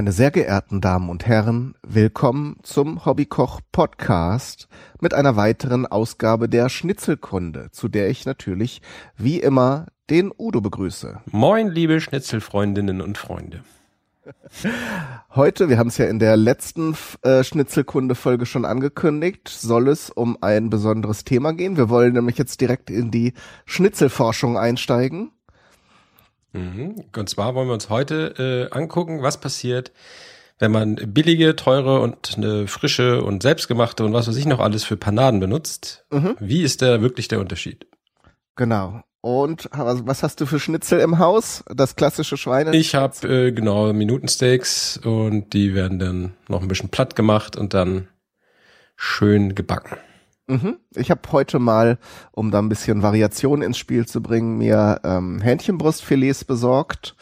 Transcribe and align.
Meine 0.00 0.12
sehr 0.12 0.30
geehrten 0.30 0.80
Damen 0.80 1.10
und 1.10 1.26
Herren, 1.26 1.74
willkommen 1.86 2.56
zum 2.62 3.04
Hobbykoch 3.04 3.60
Podcast 3.70 4.66
mit 4.98 5.12
einer 5.12 5.36
weiteren 5.36 5.84
Ausgabe 5.84 6.48
der 6.48 6.70
Schnitzelkunde, 6.70 7.68
zu 7.70 7.86
der 7.88 8.08
ich 8.08 8.24
natürlich 8.24 8.80
wie 9.18 9.40
immer 9.40 9.88
den 10.08 10.32
Udo 10.34 10.62
begrüße. 10.62 11.20
Moin, 11.30 11.68
liebe 11.68 12.00
Schnitzelfreundinnen 12.00 13.02
und 13.02 13.18
Freunde. 13.18 13.62
Heute, 15.34 15.68
wir 15.68 15.76
haben 15.76 15.88
es 15.88 15.98
ja 15.98 16.06
in 16.06 16.18
der 16.18 16.34
letzten 16.38 16.96
äh, 17.20 17.44
Schnitzelkunde-Folge 17.44 18.46
schon 18.46 18.64
angekündigt, 18.64 19.48
soll 19.50 19.86
es 19.88 20.08
um 20.08 20.38
ein 20.40 20.70
besonderes 20.70 21.24
Thema 21.24 21.52
gehen. 21.52 21.76
Wir 21.76 21.90
wollen 21.90 22.14
nämlich 22.14 22.38
jetzt 22.38 22.62
direkt 22.62 22.88
in 22.88 23.10
die 23.10 23.34
Schnitzelforschung 23.66 24.56
einsteigen. 24.56 25.32
Mhm. 26.52 27.04
Und 27.16 27.28
zwar 27.28 27.54
wollen 27.54 27.68
wir 27.68 27.74
uns 27.74 27.88
heute 27.88 28.68
äh, 28.72 28.74
angucken, 28.76 29.22
was 29.22 29.40
passiert, 29.40 29.92
wenn 30.58 30.72
man 30.72 30.96
billige, 30.96 31.56
teure 31.56 32.00
und 32.00 32.36
eine 32.36 32.66
frische 32.66 33.22
und 33.22 33.42
selbstgemachte 33.42 34.04
und 34.04 34.12
was 34.12 34.28
weiß 34.28 34.36
ich 34.36 34.46
noch 34.46 34.60
alles 34.60 34.84
für 34.84 34.96
Panaden 34.96 35.40
benutzt. 35.40 36.04
Mhm. 36.10 36.36
Wie 36.38 36.62
ist 36.62 36.82
da 36.82 37.00
wirklich 37.00 37.28
der 37.28 37.40
Unterschied? 37.40 37.86
Genau. 38.56 39.02
Und 39.22 39.68
was 39.72 40.22
hast 40.22 40.40
du 40.40 40.46
für 40.46 40.58
Schnitzel 40.58 41.00
im 41.00 41.18
Haus? 41.18 41.62
Das 41.68 41.94
klassische 41.94 42.38
Schweine? 42.38 42.74
Ich 42.74 42.94
habe 42.94 43.28
äh, 43.28 43.52
genau 43.52 43.92
Minutensteaks 43.92 44.98
und 45.04 45.52
die 45.52 45.74
werden 45.74 45.98
dann 45.98 46.32
noch 46.48 46.62
ein 46.62 46.68
bisschen 46.68 46.88
platt 46.88 47.16
gemacht 47.16 47.56
und 47.56 47.74
dann 47.74 48.08
schön 48.96 49.54
gebacken. 49.54 49.98
Mhm. 50.50 50.76
Ich 50.96 51.10
habe 51.10 51.20
heute 51.30 51.60
mal, 51.60 51.98
um 52.32 52.50
da 52.50 52.58
ein 52.58 52.68
bisschen 52.68 53.02
Variation 53.02 53.62
ins 53.62 53.78
Spiel 53.78 54.06
zu 54.06 54.20
bringen, 54.20 54.58
mir 54.58 55.00
ähm, 55.04 55.40
Hähnchenbrustfilets 55.40 56.44
besorgt. 56.44 57.14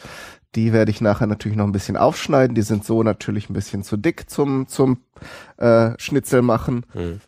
Die 0.55 0.73
werde 0.73 0.89
ich 0.89 0.99
nachher 0.99 1.27
natürlich 1.27 1.57
noch 1.57 1.65
ein 1.65 1.71
bisschen 1.71 1.95
aufschneiden. 1.95 2.55
Die 2.55 2.63
sind 2.63 2.83
so 2.83 3.03
natürlich 3.03 3.49
ein 3.49 3.53
bisschen 3.53 3.83
zu 3.83 3.97
dick 3.97 4.29
zum 4.29 4.67
zum 4.67 5.03
äh, 5.57 5.91
Schnitzel 5.99 6.41
machen. 6.41 6.85
Mhm. 6.95 7.21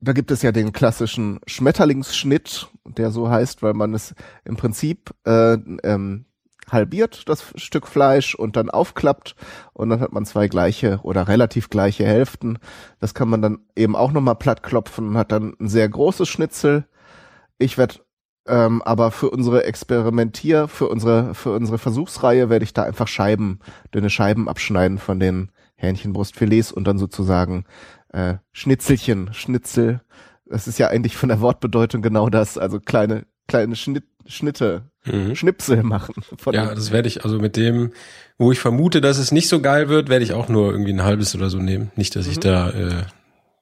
Da 0.00 0.12
gibt 0.12 0.30
es 0.30 0.42
ja 0.42 0.52
den 0.52 0.72
klassischen 0.72 1.40
Schmetterlingsschnitt, 1.48 2.68
der 2.84 3.10
so 3.10 3.28
heißt, 3.28 3.62
weil 3.62 3.74
man 3.74 3.94
es 3.94 4.14
im 4.44 4.56
Prinzip 4.56 5.10
äh, 5.26 5.54
ähm, 5.82 6.26
halbiert, 6.70 7.28
das 7.28 7.52
Stück 7.56 7.86
Fleisch, 7.86 8.34
und 8.34 8.56
dann 8.56 8.70
aufklappt 8.70 9.34
und 9.72 9.90
dann 9.90 10.00
hat 10.00 10.12
man 10.12 10.26
zwei 10.26 10.48
gleiche 10.48 11.00
oder 11.02 11.28
relativ 11.28 11.70
gleiche 11.70 12.04
Hälften. 12.04 12.58
Das 13.00 13.14
kann 13.14 13.28
man 13.28 13.42
dann 13.42 13.58
eben 13.76 13.96
auch 13.96 14.12
nochmal 14.12 14.36
platt 14.36 14.62
klopfen 14.62 15.08
und 15.08 15.16
hat 15.16 15.32
dann 15.32 15.54
ein 15.60 15.68
sehr 15.68 15.88
großes 15.88 16.28
Schnitzel. 16.28 16.86
Ich 17.58 17.78
werde 17.78 17.96
ähm, 18.48 18.80
aber 18.82 19.10
für 19.10 19.30
unsere 19.30 19.64
Experimentier, 19.64 20.68
für 20.68 20.88
unsere, 20.88 21.34
für 21.34 21.52
unsere 21.52 21.78
Versuchsreihe 21.78 22.48
werde 22.48 22.64
ich 22.64 22.72
da 22.72 22.82
einfach 22.82 23.06
Scheiben, 23.06 23.60
dünne 23.94 24.08
Scheiben 24.08 24.48
abschneiden 24.48 24.98
von 24.98 25.20
den 25.20 25.50
Hähnchenbrustfilets 25.76 26.72
und 26.72 26.84
dann 26.84 26.98
sozusagen 26.98 27.64
äh, 28.08 28.36
Schnitzelchen, 28.52 29.34
Schnitzel. 29.34 30.00
Das 30.46 30.66
ist 30.66 30.78
ja 30.78 30.88
eigentlich 30.88 31.16
von 31.16 31.28
der 31.28 31.40
Wortbedeutung 31.40 32.00
genau 32.00 32.30
das, 32.30 32.56
also 32.56 32.80
kleine, 32.80 33.26
kleine 33.46 33.76
Schnitt, 33.76 34.04
Schnitte, 34.26 34.90
mhm. 35.04 35.34
Schnipsel 35.34 35.82
machen. 35.82 36.14
ja, 36.52 36.74
das 36.74 36.92
werde 36.92 37.08
ich, 37.08 37.24
also 37.24 37.38
mit 37.38 37.56
dem, 37.56 37.92
wo 38.38 38.52
ich 38.52 38.58
vermute, 38.58 39.00
dass 39.00 39.18
es 39.18 39.32
nicht 39.32 39.48
so 39.48 39.60
geil 39.60 39.88
wird, 39.88 40.08
werde 40.08 40.24
ich 40.24 40.32
auch 40.32 40.48
nur 40.48 40.70
irgendwie 40.72 40.92
ein 40.92 41.04
halbes 41.04 41.34
oder 41.34 41.50
so 41.50 41.58
nehmen. 41.58 41.90
Nicht, 41.96 42.16
dass 42.16 42.26
mhm. 42.26 42.32
ich 42.32 42.40
da 42.40 42.70
äh, 42.70 43.02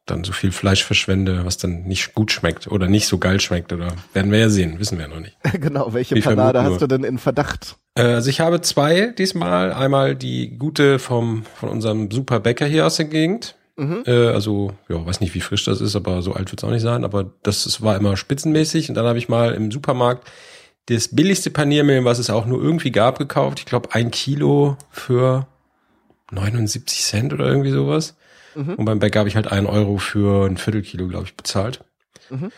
dann 0.07 0.23
so 0.23 0.33
viel 0.33 0.53
Fleisch 0.53 0.85
verschwende, 0.85 1.45
was 1.45 1.57
dann 1.57 1.83
nicht 1.83 2.15
gut 2.15 2.31
schmeckt 2.31 2.69
oder 2.69 2.87
nicht 2.87 3.07
so 3.07 3.19
geil 3.19 3.41
schmeckt 3.41 3.73
oder 3.73 3.89
werden 4.13 4.31
wir 4.31 4.39
ja 4.39 4.49
sehen, 4.49 4.79
wissen 4.79 4.99
wir 4.99 5.09
ja 5.09 5.15
noch 5.15 5.21
nicht. 5.21 5.37
genau, 5.61 5.93
welche 5.93 6.15
Panade 6.21 6.63
hast 6.63 6.81
du 6.81 6.87
denn 6.87 7.05
in 7.05 7.19
Verdacht? 7.19 7.77
Äh, 7.95 8.03
also 8.03 8.31
ich 8.31 8.41
habe 8.41 8.61
zwei 8.61 9.09
diesmal. 9.19 9.73
Einmal 9.73 10.15
die 10.15 10.57
gute 10.57 10.99
vom 10.99 11.45
von 11.55 11.69
unserem 11.69 12.11
super 12.11 12.41
Bäcker 12.41 12.67
hier 12.67 12.87
aus 12.87 12.97
der 12.97 13.07
Gegend. 13.07 13.57
Mhm. 13.77 14.05
Äh, 14.07 14.29
also, 14.29 14.73
ja, 14.89 15.05
weiß 15.05 15.21
nicht, 15.21 15.35
wie 15.35 15.41
frisch 15.41 15.65
das 15.65 15.81
ist, 15.81 15.97
aber 15.97 16.23
so 16.23 16.33
alt 16.33 16.51
wird 16.51 16.63
es 16.63 16.65
auch 16.65 16.73
nicht 16.73 16.83
sein. 16.83 17.05
Aber 17.05 17.31
das, 17.43 17.65
das 17.65 17.83
war 17.83 17.97
immer 17.97 18.17
spitzenmäßig. 18.17 18.89
Und 18.89 18.95
dann 18.95 19.07
habe 19.07 19.19
ich 19.19 19.29
mal 19.29 19.53
im 19.53 19.71
Supermarkt 19.71 20.31
das 20.87 21.09
billigste 21.09 21.51
Paniermehl, 21.51 22.05
was 22.05 22.19
es 22.19 22.31
auch 22.31 22.47
nur 22.47 22.63
irgendwie 22.63 22.93
gab, 22.93 23.19
gekauft. 23.19 23.59
Ich 23.59 23.67
glaube, 23.67 23.93
ein 23.93 24.11
Kilo 24.11 24.77
für 24.91 25.47
79 26.31 27.03
Cent 27.03 27.33
oder 27.33 27.47
irgendwie 27.47 27.71
sowas. 27.71 28.17
Mhm. 28.55 28.75
Und 28.75 28.85
beim 28.85 28.99
Bäcker 28.99 29.21
habe 29.21 29.29
ich 29.29 29.37
halt 29.37 29.51
einen 29.51 29.67
Euro 29.67 29.99
für 29.99 30.47
ein 30.47 30.57
Viertelkilo, 30.57 31.09
glaube 31.09 31.27
ich, 31.27 31.37
bezahlt. 31.37 31.85
Mhm. 32.31 32.51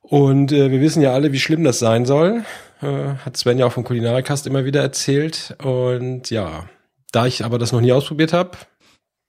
Und 0.00 0.52
äh, 0.52 0.70
wir 0.70 0.80
wissen 0.80 1.02
ja 1.02 1.12
alle, 1.12 1.32
wie 1.32 1.40
schlimm 1.40 1.64
das 1.64 1.78
sein 1.78 2.06
soll. 2.06 2.44
Äh, 2.80 3.14
hat 3.24 3.36
Sven 3.36 3.58
ja 3.58 3.66
auch 3.66 3.72
vom 3.72 3.84
Kulinarikast 3.84 4.46
immer 4.46 4.64
wieder 4.64 4.80
erzählt. 4.80 5.56
Und 5.62 6.30
ja, 6.30 6.68
da 7.12 7.26
ich 7.26 7.44
aber 7.44 7.58
das 7.58 7.72
noch 7.72 7.80
nie 7.80 7.92
ausprobiert 7.92 8.32
habe, 8.32 8.56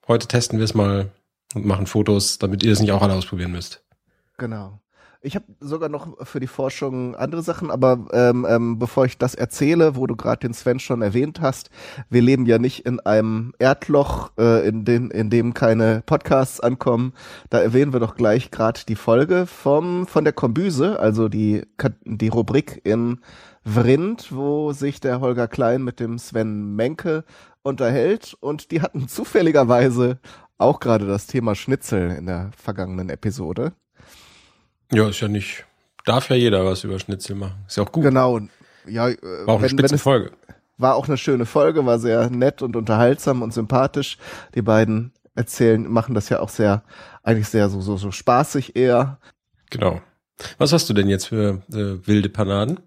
heute 0.08 0.28
testen 0.28 0.60
wir 0.60 0.66
es 0.66 0.74
mal 0.74 1.10
und 1.54 1.66
machen 1.66 1.88
Fotos, 1.88 2.38
damit 2.38 2.64
ihr 2.64 2.72
es 2.72 2.80
nicht 2.80 2.92
auch 2.92 3.02
alle 3.02 3.14
ausprobieren 3.14 3.52
müsst. 3.52 3.84
Genau. 4.38 4.80
Ich 5.22 5.36
habe 5.36 5.46
sogar 5.60 5.90
noch 5.90 6.26
für 6.26 6.40
die 6.40 6.48
Forschung 6.48 7.16
andere 7.16 7.42
Sachen, 7.42 7.72
aber 7.72 8.06
ähm, 8.12 8.46
ähm, 8.48 8.80
bevor 8.80 9.06
ich 9.06 9.18
das 9.18 9.36
erzähle, 9.36 9.96
wo 9.96 10.06
du 10.08 10.16
gerade 10.16 10.48
den 10.48 10.54
Sven 10.54 10.80
schon 10.80 11.02
erwähnt 11.02 11.42
hast, 11.42 11.70
wir 12.10 12.22
leben 12.22 12.46
ja 12.46 12.60
nicht 12.60 12.86
in 12.86 13.00
einem 13.00 13.54
Erdloch, 13.58 14.32
äh, 14.38 14.68
in, 14.68 14.86
den, 14.86 15.10
in 15.12 15.30
dem 15.30 15.54
keine 15.54 16.04
Podcasts 16.06 16.60
ankommen. 16.60 17.14
Da 17.50 17.60
erwähnen 17.60 17.94
wir 17.94 18.00
doch 18.00 18.16
gleich 18.16 18.52
gerade 18.52 18.82
die 18.88 18.96
Folge 18.96 19.46
vom 19.48 20.08
von 20.08 20.24
der 20.24 20.34
Kombüse, 20.34 21.00
also 21.00 21.30
die 21.30 21.64
die 22.06 22.28
Rubrik 22.28 22.82
in 22.84 23.20
Vrind, 23.64 24.32
wo 24.32 24.72
sich 24.72 25.00
der 25.00 25.20
Holger 25.20 25.48
Klein 25.48 25.84
mit 25.84 26.00
dem 26.00 26.20
Sven 26.20 26.76
Menke 26.76 27.26
unterhält 27.64 28.36
und 28.40 28.72
die 28.72 28.82
hatten 28.82 29.08
zufälligerweise 29.08 30.20
auch 30.58 30.80
gerade 30.80 31.06
das 31.06 31.28
Thema 31.28 31.56
Schnitzel 31.56 32.12
in 32.12 32.26
der 32.26 32.52
vergangenen 32.56 33.10
Episode. 33.10 33.74
Ja, 34.92 35.10
ist 35.10 35.20
ja 35.20 35.28
nicht. 35.28 35.66
Darf 36.06 36.30
ja 36.30 36.36
jeder 36.36 36.66
was 36.66 36.84
über 36.84 37.00
Schnitzel 37.00 37.36
machen. 37.36 37.56
Ist 37.68 37.78
ja 37.78 37.84
auch 37.84 37.92
gut. 37.92 38.04
Genau. 38.04 38.40
Ja, 38.88 39.10
äh, 39.10 39.18
war 39.46 39.56
auch 39.56 39.64
eine 39.64 39.90
wenn, 39.90 39.98
Folge. 39.98 40.32
War 40.78 40.96
auch 40.96 41.08
eine 41.08 41.18
schöne 41.18 41.46
Folge, 41.46 41.86
war 41.86 42.00
sehr 42.00 42.30
nett 42.30 42.62
und 42.62 42.76
unterhaltsam 42.76 43.42
und 43.42 43.54
sympathisch. 43.54 44.18
Die 44.56 44.62
beiden 44.62 45.12
erzählen, 45.36 45.88
machen 45.90 46.16
das 46.16 46.30
ja 46.30 46.40
auch 46.40 46.50
sehr, 46.50 46.84
eigentlich 47.24 47.50
sehr 47.50 47.70
so, 47.70 47.82
so, 47.82 47.98
so 47.98 48.12
spaßig 48.12 48.76
eher. 48.76 49.20
Genau. 49.70 50.02
Was 50.58 50.72
hast 50.72 50.90
du 50.90 50.94
denn 50.94 51.10
jetzt 51.10 51.26
für 51.26 51.62
äh, 51.72 52.08
wilde 52.08 52.30
Panaden? 52.30 52.80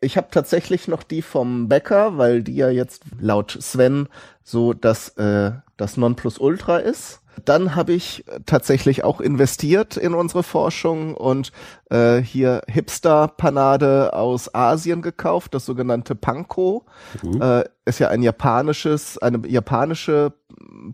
Ich 0.00 0.16
habe 0.16 0.28
tatsächlich 0.30 0.88
noch 0.88 1.02
die 1.02 1.22
vom 1.22 1.68
Bäcker, 1.68 2.18
weil 2.18 2.42
die 2.42 2.56
ja 2.56 2.68
jetzt 2.68 3.02
laut 3.20 3.56
Sven 3.60 4.08
so 4.42 4.72
das, 4.72 5.10
äh, 5.16 5.52
das 5.76 5.96
Nonplusultra 5.96 6.78
ist. 6.78 7.20
Dann 7.44 7.74
habe 7.74 7.92
ich 7.92 8.24
tatsächlich 8.46 9.04
auch 9.04 9.20
investiert 9.20 9.96
in 9.96 10.14
unsere 10.14 10.42
Forschung 10.42 11.14
und 11.14 11.52
äh, 11.90 12.18
hier 12.18 12.62
Hipster-Panade 12.68 14.12
aus 14.14 14.54
Asien 14.54 15.02
gekauft, 15.02 15.54
das 15.54 15.66
sogenannte 15.66 16.14
Panko. 16.14 16.86
Uh. 17.22 17.38
Äh, 17.38 17.64
ist 17.84 18.00
ja 18.00 18.08
ein 18.08 18.22
japanisches, 18.22 19.18
eine 19.18 19.46
japanische 19.46 20.32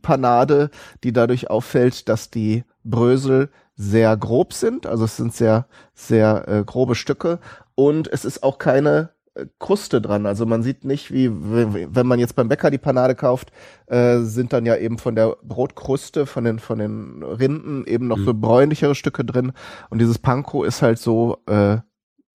Panade, 0.03 0.71
die 1.05 1.13
dadurch 1.13 1.49
auffällt, 1.49 2.09
dass 2.09 2.31
die 2.31 2.65
Brösel 2.85 3.51
sehr 3.77 4.17
grob 4.17 4.53
sind. 4.53 4.87
Also 4.87 5.05
es 5.05 5.17
sind 5.17 5.35
sehr, 5.35 5.67
sehr 5.95 6.49
äh, 6.49 6.65
grobe 6.65 6.95
Stücke. 6.95 7.39
Und 7.75 8.13
es 8.13 8.25
ist 8.25 8.43
auch 8.43 8.59
keine 8.59 9.11
Kruste 9.59 10.03
dran. 10.03 10.27
Also 10.27 10.45
man 10.45 10.63
sieht 10.63 10.85
nicht, 10.85 11.13
wie 11.13 11.31
wenn 11.33 12.07
man 12.07 12.19
jetzt 12.19 12.37
beim 12.37 12.49
Bäcker 12.49 12.71
die 12.71 12.79
Panade 12.79 13.15
kauft, 13.15 13.51
äh, 13.87 14.19
sind 14.21 14.53
dann 14.53 14.67
ja 14.67 14.77
eben 14.77 14.99
von 14.99 15.15
der 15.15 15.37
Brotkruste, 15.43 16.27
von 16.27 16.45
den 16.45 16.59
von 16.59 16.79
den 16.79 17.23
Rinden 17.23 17.87
eben 17.87 18.09
noch 18.09 18.19
mhm. 18.19 18.25
so 18.25 18.35
bräunlichere 18.35 18.95
Stücke 18.95 19.25
drin. 19.25 19.53
Und 19.89 20.01
dieses 20.01 20.19
Panko 20.19 20.65
ist 20.65 20.83
halt 20.83 20.99
so, 20.99 21.39
äh, 21.47 21.79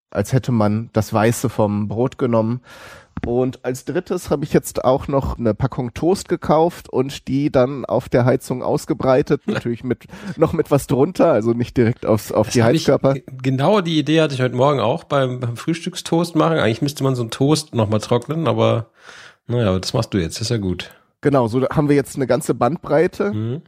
als 0.09 0.33
hätte 0.33 0.51
man 0.51 0.89
das 0.94 1.13
Weiße 1.13 1.49
vom 1.49 1.88
Brot 1.88 2.17
genommen. 2.17 2.61
Und 3.25 3.64
als 3.66 3.86
drittes 3.86 4.30
habe 4.30 4.44
ich 4.44 4.54
jetzt 4.54 4.84
auch 4.86 5.08
noch 5.08 5.38
eine 5.38 5.54
Packung 5.54 5.94
Toast 5.94 6.30
gekauft 6.30 6.90
und 6.90 7.28
die 7.28 7.52
dann 7.52 7.86
auf 7.86 8.10
der 8.10 8.25
Heizung 8.25 8.64
ausgebreitet, 8.64 9.42
natürlich 9.48 9.84
mit 9.84 10.06
noch 10.38 10.54
mit 10.54 10.72
was 10.72 10.88
drunter, 10.88 11.31
also 11.31 11.52
nicht 11.52 11.78
direkt 11.78 12.06
aufs, 12.06 12.31
auf 12.31 12.48
das 12.48 12.54
die 12.54 12.64
Heizkörper. 12.64 13.16
Ich, 13.16 13.24
genau 13.42 13.81
die 13.81 13.98
Idee 14.00 14.22
hatte 14.22 14.34
ich 14.34 14.42
heute 14.42 14.56
Morgen 14.56 14.80
auch 14.80 15.04
beim, 15.04 15.40
beim 15.40 15.58
Frühstückstoast 15.58 16.36
machen. 16.36 16.58
Eigentlich 16.58 16.81
müsste 16.81 17.04
man 17.04 17.16
so 17.16 17.22
einen 17.22 17.31
Toast 17.31 17.75
nochmal 17.75 18.00
trocknen, 18.00 18.48
aber 18.48 18.92
naja, 19.48 19.78
das 19.80 19.94
machst 19.94 20.14
du 20.14 20.18
jetzt, 20.18 20.40
ist 20.42 20.50
ja 20.50 20.58
gut. 20.58 20.92
Genau, 21.22 21.48
so 21.48 21.68
haben 21.69 21.90
wir 21.90 21.96
jetzt 21.96 22.16
eine 22.16 22.28
ganze 22.28 22.54
Bandbreite. 22.54 23.34
Mhm. 23.34 23.62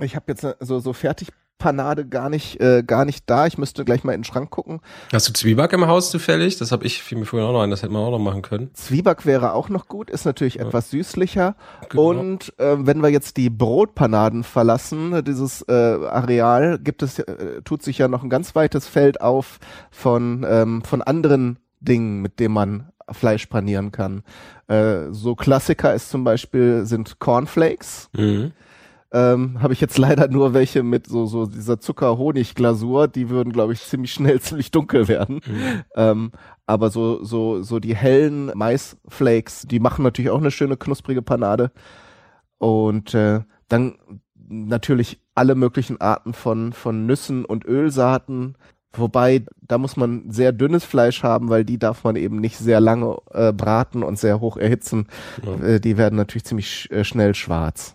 Ich 0.00 0.16
habe 0.16 0.26
jetzt 0.28 0.46
so, 0.60 0.80
so 0.80 0.92
fertig 0.92 1.28
Panade 1.58 2.06
gar 2.06 2.28
nicht, 2.28 2.60
äh, 2.60 2.82
gar 2.86 3.04
nicht 3.04 3.28
da. 3.30 3.46
Ich 3.46 3.58
müsste 3.58 3.84
gleich 3.84 4.04
mal 4.04 4.12
in 4.12 4.20
den 4.20 4.24
Schrank 4.24 4.50
gucken. 4.50 4.80
Hast 5.12 5.28
du 5.28 5.32
Zwieback 5.32 5.72
im 5.72 5.86
Haus 5.86 6.10
zufällig? 6.10 6.58
Das 6.58 6.72
habe 6.72 6.84
ich 6.84 7.02
fiel 7.02 7.18
mir 7.18 7.24
vorher 7.24 7.48
auch 7.48 7.52
noch 7.52 7.62
ein, 7.62 7.70
das 7.70 7.82
hätte 7.82 7.92
man 7.92 8.02
auch 8.02 8.10
noch 8.10 8.18
machen 8.18 8.42
können. 8.42 8.70
Zwieback 8.74 9.24
wäre 9.24 9.54
auch 9.54 9.68
noch 9.68 9.88
gut, 9.88 10.10
ist 10.10 10.24
natürlich 10.24 10.56
ja. 10.56 10.66
etwas 10.66 10.90
süßlicher. 10.90 11.56
Genau. 11.88 12.08
Und 12.10 12.52
äh, 12.58 12.76
wenn 12.78 13.02
wir 13.02 13.10
jetzt 13.10 13.36
die 13.36 13.50
Brotpanaden 13.50 14.44
verlassen, 14.44 15.24
dieses 15.24 15.62
äh, 15.62 15.72
Areal, 15.72 16.78
gibt 16.78 17.02
es, 17.02 17.18
äh, 17.18 17.62
tut 17.62 17.82
sich 17.82 17.98
ja 17.98 18.08
noch 18.08 18.22
ein 18.22 18.30
ganz 18.30 18.54
weites 18.54 18.86
Feld 18.86 19.20
auf 19.20 19.58
von, 19.90 20.44
ähm, 20.48 20.82
von 20.82 21.02
anderen 21.02 21.58
Dingen, 21.80 22.20
mit 22.20 22.40
denen 22.40 22.54
man 22.54 22.88
Fleisch 23.10 23.46
panieren 23.46 23.92
kann. 23.92 24.22
Äh, 24.66 25.10
so 25.10 25.34
Klassiker 25.34 25.94
ist 25.94 26.08
zum 26.08 26.24
Beispiel 26.24 26.86
sind 26.86 27.18
Cornflakes. 27.18 28.08
Mhm. 28.12 28.52
Ähm, 29.14 29.62
Habe 29.62 29.72
ich 29.72 29.80
jetzt 29.80 29.96
leider 29.96 30.26
nur 30.26 30.54
welche 30.54 30.82
mit 30.82 31.06
so, 31.06 31.24
so 31.26 31.46
dieser 31.46 31.78
Zucker-Honig-Glasur, 31.78 33.06
die 33.06 33.30
würden, 33.30 33.52
glaube 33.52 33.72
ich, 33.72 33.80
ziemlich 33.80 34.12
schnell 34.12 34.40
ziemlich 34.42 34.72
dunkel 34.72 35.06
werden. 35.06 35.36
Mhm. 35.46 35.82
Ähm, 35.94 36.32
aber 36.66 36.90
so, 36.90 37.22
so, 37.22 37.62
so 37.62 37.78
die 37.78 37.94
hellen 37.94 38.50
Maisflakes, 38.56 39.68
die 39.68 39.78
machen 39.78 40.02
natürlich 40.02 40.32
auch 40.32 40.40
eine 40.40 40.50
schöne 40.50 40.76
knusprige 40.76 41.22
Panade. 41.22 41.70
Und 42.58 43.14
äh, 43.14 43.42
dann 43.68 43.94
natürlich 44.48 45.20
alle 45.36 45.54
möglichen 45.54 46.00
Arten 46.00 46.34
von, 46.34 46.72
von 46.72 47.06
Nüssen 47.06 47.44
und 47.44 47.64
Ölsaaten. 47.64 48.56
Wobei, 48.92 49.44
da 49.62 49.78
muss 49.78 49.96
man 49.96 50.28
sehr 50.32 50.50
dünnes 50.50 50.84
Fleisch 50.84 51.22
haben, 51.22 51.50
weil 51.50 51.64
die 51.64 51.78
darf 51.78 52.02
man 52.02 52.16
eben 52.16 52.40
nicht 52.40 52.58
sehr 52.58 52.80
lange 52.80 53.16
äh, 53.30 53.52
braten 53.52 54.02
und 54.02 54.18
sehr 54.18 54.40
hoch 54.40 54.56
erhitzen. 54.56 55.06
Ja. 55.44 55.66
Äh, 55.66 55.80
die 55.80 55.96
werden 55.96 56.16
natürlich 56.16 56.44
ziemlich 56.44 56.68
sch 56.68 56.90
äh, 56.90 57.04
schnell 57.04 57.36
schwarz. 57.36 57.94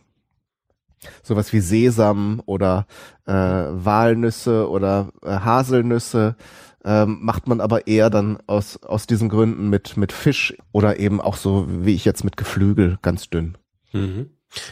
Sowas 1.23 1.53
wie 1.53 1.59
Sesam 1.59 2.41
oder 2.45 2.85
äh, 3.25 3.31
Walnüsse 3.33 4.69
oder 4.69 5.09
äh, 5.23 5.29
Haselnüsse 5.29 6.35
ähm, 6.83 7.19
macht 7.21 7.47
man 7.47 7.61
aber 7.61 7.87
eher 7.87 8.09
dann 8.09 8.39
aus, 8.47 8.81
aus 8.83 9.07
diesen 9.07 9.29
Gründen 9.29 9.69
mit, 9.69 9.97
mit 9.97 10.11
Fisch 10.11 10.55
oder 10.71 10.99
eben 10.99 11.19
auch 11.19 11.35
so 11.35 11.67
wie 11.67 11.93
ich 11.93 12.05
jetzt 12.05 12.23
mit 12.23 12.37
Geflügel, 12.37 12.97
ganz 13.01 13.29
dünn. 13.29 13.57
Mhm. 13.91 14.29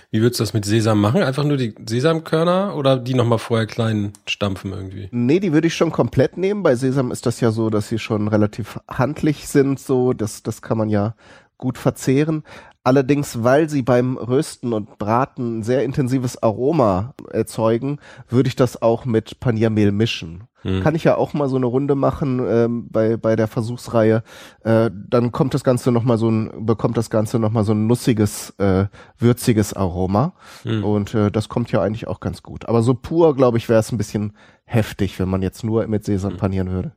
Wie 0.10 0.22
würdest 0.22 0.40
du 0.40 0.44
das 0.44 0.54
mit 0.54 0.66
Sesam 0.66 1.00
machen? 1.00 1.22
Einfach 1.22 1.44
nur 1.44 1.58
die 1.58 1.76
Sesamkörner 1.86 2.76
oder 2.76 2.98
die 2.98 3.14
nochmal 3.14 3.38
vorher 3.38 3.68
klein 3.68 4.14
stampfen 4.26 4.74
irgendwie? 4.74 5.08
Nee, 5.12 5.40
die 5.40 5.54
würde 5.54 5.68
ich 5.68 5.76
schon 5.76 5.92
komplett 5.92 6.38
nehmen. 6.38 6.64
Bei 6.64 6.76
Sesam 6.76 7.12
ist 7.12 7.26
das 7.28 7.40
ja 7.42 7.52
so, 7.52 7.70
dass 7.70 7.88
sie 7.88 8.00
schon 8.00 8.28
relativ 8.28 8.80
handlich 8.88 9.48
sind, 9.48 9.80
so. 9.80 10.14
Das, 10.14 10.42
das 10.42 10.64
kann 10.64 10.80
man 10.80 10.90
ja 10.90 11.16
gut 11.58 11.78
verzehren. 11.78 12.44
Allerdings, 12.88 13.44
weil 13.44 13.70
sie 13.70 13.82
beim 13.82 14.16
Rösten 14.16 14.72
und 14.72 14.98
Braten 14.98 15.60
ein 15.60 15.64
sehr 15.64 15.84
intensives 15.84 16.42
Aroma 16.42 17.16
erzeugen, 17.32 18.00
würde 18.30 18.48
ich 18.48 18.56
das 18.56 18.82
auch 18.82 19.04
mit 19.04 19.42
Paniermehl 19.42 19.92
mischen. 19.92 20.46
Hm. 20.62 20.84
Kann 20.84 20.96
ich 20.96 21.04
ja 21.04 21.18
auch 21.18 21.34
mal 21.34 21.50
so 21.50 21.58
eine 21.58 21.66
Runde 21.66 21.96
machen 21.96 22.40
ähm, 22.48 22.88
bei, 22.90 23.18
bei 23.18 23.36
der 23.36 23.50
Versuchsreihe. 23.50 24.24
Äh, 24.64 24.90
dann 24.94 25.34
kommt 25.34 25.54
das 25.54 25.66
Ganze 25.66 25.92
noch 25.92 26.06
mal 26.06 26.18
so 26.18 26.32
ein, 26.32 26.66
bekommt 26.66 26.96
das 26.96 27.10
Ganze 27.10 27.40
noch 27.40 27.52
mal 27.52 27.66
so 27.66 27.74
ein 27.74 27.88
nussiges, 27.88 28.52
äh, 28.52 28.86
würziges 29.18 29.74
Aroma. 29.74 30.32
Hm. 30.64 30.86
Und 30.86 31.14
äh, 31.14 31.30
das 31.30 31.50
kommt 31.50 31.70
ja 31.74 31.82
eigentlich 31.82 32.08
auch 32.08 32.22
ganz 32.22 32.42
gut. 32.42 32.70
Aber 32.70 32.84
so 32.84 32.94
pur, 32.94 33.36
glaube 33.36 33.58
ich, 33.58 33.68
wäre 33.68 33.82
es 33.82 33.92
ein 33.92 33.98
bisschen 33.98 34.32
heftig, 34.64 35.20
wenn 35.20 35.28
man 35.28 35.42
jetzt 35.42 35.62
nur 35.62 35.86
mit 35.88 36.06
Sesam 36.06 36.32
hm. 36.32 36.38
panieren 36.38 36.72
würde. 36.72 36.94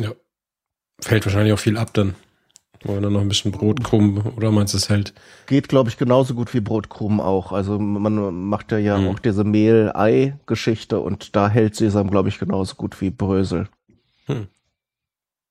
Ja. 0.00 0.12
Fällt 1.02 1.26
wahrscheinlich 1.26 1.52
auch 1.52 1.58
viel 1.58 1.76
ab 1.76 1.92
dann. 1.92 2.14
Oder 2.86 3.10
noch 3.10 3.20
ein 3.20 3.28
bisschen 3.28 3.52
Brotkrumm 3.52 4.22
oder 4.36 4.50
meinst 4.50 4.74
du 4.74 4.78
es 4.78 4.88
hält? 4.88 5.12
Geht, 5.46 5.68
glaube 5.68 5.90
ich, 5.90 5.96
genauso 5.96 6.34
gut 6.34 6.54
wie 6.54 6.60
Brotkrumm 6.60 7.20
auch. 7.20 7.52
Also 7.52 7.78
man 7.78 8.44
macht 8.48 8.70
ja 8.70 8.78
ja 8.78 8.98
mhm. 8.98 9.08
auch 9.08 9.18
diese 9.18 9.44
Mehl-Ei-Geschichte 9.44 11.00
und 11.00 11.34
da 11.34 11.48
hält 11.48 11.74
Sesam, 11.74 12.10
glaube 12.10 12.28
ich, 12.28 12.38
genauso 12.38 12.76
gut 12.76 13.00
wie 13.00 13.10
Brösel. 13.10 13.68
Hm. 14.26 14.46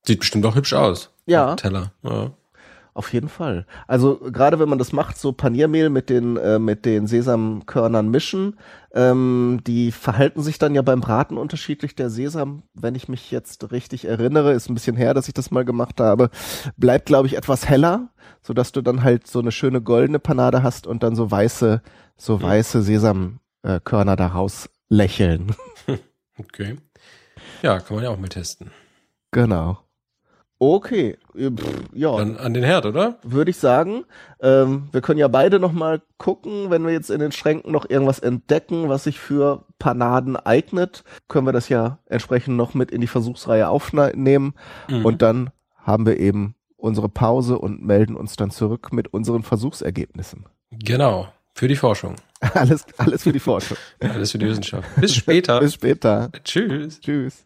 Sieht 0.03 0.19
bestimmt 0.19 0.45
auch 0.45 0.55
hübsch 0.55 0.73
aus. 0.73 1.11
Ja. 1.25 1.55
Teller. 1.55 1.91
Ja. 2.03 2.31
Auf 2.95 3.11
jeden 3.11 3.27
Fall. 3.27 3.65
Also 3.87 4.15
gerade 4.31 4.57
wenn 4.57 4.69
man 4.69 4.79
das 4.79 4.93
macht, 4.93 5.17
so 5.17 5.33
Paniermehl 5.33 5.89
mit 5.89 6.09
den 6.09 6.37
äh, 6.37 6.59
mit 6.59 6.85
den 6.85 7.07
Sesamkörnern 7.07 8.07
mischen, 8.09 8.55
ähm, 8.93 9.59
die 9.67 9.91
verhalten 9.91 10.41
sich 10.41 10.59
dann 10.59 10.73
ja 10.73 10.81
beim 10.81 11.01
Braten 11.01 11.37
unterschiedlich. 11.37 11.95
Der 11.95 12.09
Sesam, 12.09 12.63
wenn 12.73 12.95
ich 12.95 13.09
mich 13.09 13.31
jetzt 13.31 13.69
richtig 13.73 14.05
erinnere, 14.05 14.53
ist 14.53 14.69
ein 14.69 14.75
bisschen 14.75 14.95
her, 14.95 15.13
dass 15.13 15.27
ich 15.27 15.33
das 15.33 15.51
mal 15.51 15.65
gemacht 15.65 15.99
habe, 15.99 16.29
bleibt 16.77 17.07
glaube 17.07 17.27
ich 17.27 17.35
etwas 17.35 17.67
heller, 17.67 18.11
so 18.41 18.53
dass 18.53 18.71
du 18.71 18.81
dann 18.81 19.03
halt 19.03 19.27
so 19.27 19.39
eine 19.39 19.51
schöne 19.51 19.81
goldene 19.81 20.19
Panade 20.19 20.63
hast 20.63 20.87
und 20.87 21.03
dann 21.03 21.17
so 21.17 21.29
weiße 21.29 21.81
so 22.15 22.41
weiße 22.41 22.81
Sesamkörner 22.81 24.15
daraus 24.15 24.69
lächeln. 24.87 25.53
Okay. 26.37 26.75
Ja, 27.61 27.79
kann 27.79 27.95
man 27.95 28.03
ja 28.03 28.09
auch 28.09 28.19
mal 28.19 28.27
testen. 28.27 28.69
Genau. 29.31 29.84
Okay, 30.73 31.17
Pff, 31.35 31.83
ja. 31.93 32.15
Dann 32.17 32.37
an 32.37 32.53
den 32.53 32.63
Herd, 32.63 32.85
oder? 32.85 33.19
Würde 33.21 33.51
ich 33.51 33.57
sagen. 33.57 34.05
Ähm, 34.39 34.87
wir 34.91 35.01
können 35.01 35.19
ja 35.19 35.27
beide 35.27 35.59
noch 35.59 35.71
mal 35.71 36.01
gucken, 36.17 36.71
wenn 36.71 36.85
wir 36.85 36.91
jetzt 36.91 37.11
in 37.11 37.19
den 37.19 37.31
Schränken 37.31 37.71
noch 37.71 37.87
irgendwas 37.87 38.19
entdecken, 38.19 38.89
was 38.89 39.03
sich 39.03 39.19
für 39.19 39.65
Panaden 39.77 40.35
eignet, 40.37 41.03
können 41.27 41.45
wir 41.45 41.53
das 41.53 41.69
ja 41.69 41.99
entsprechend 42.07 42.57
noch 42.57 42.73
mit 42.73 42.89
in 42.89 43.01
die 43.01 43.07
Versuchsreihe 43.07 43.69
aufnehmen. 43.69 44.53
Mhm. 44.89 45.05
Und 45.05 45.21
dann 45.21 45.51
haben 45.75 46.05
wir 46.05 46.17
eben 46.17 46.55
unsere 46.77 47.09
Pause 47.09 47.59
und 47.59 47.83
melden 47.83 48.15
uns 48.15 48.35
dann 48.35 48.49
zurück 48.49 48.91
mit 48.91 49.13
unseren 49.13 49.43
Versuchsergebnissen. 49.43 50.45
Genau, 50.71 51.27
für 51.53 51.67
die 51.67 51.75
Forschung. 51.75 52.15
alles, 52.53 52.85
alles 52.97 53.23
für 53.23 53.33
die 53.33 53.39
Forschung. 53.39 53.77
alles 53.99 54.31
für 54.31 54.39
die 54.39 54.47
Wissenschaft. 54.47 54.87
Bis 54.95 55.13
später. 55.13 55.59
Bis 55.61 55.75
später. 55.75 56.31
Tschüss. 56.43 56.99
Tschüss. 57.01 57.45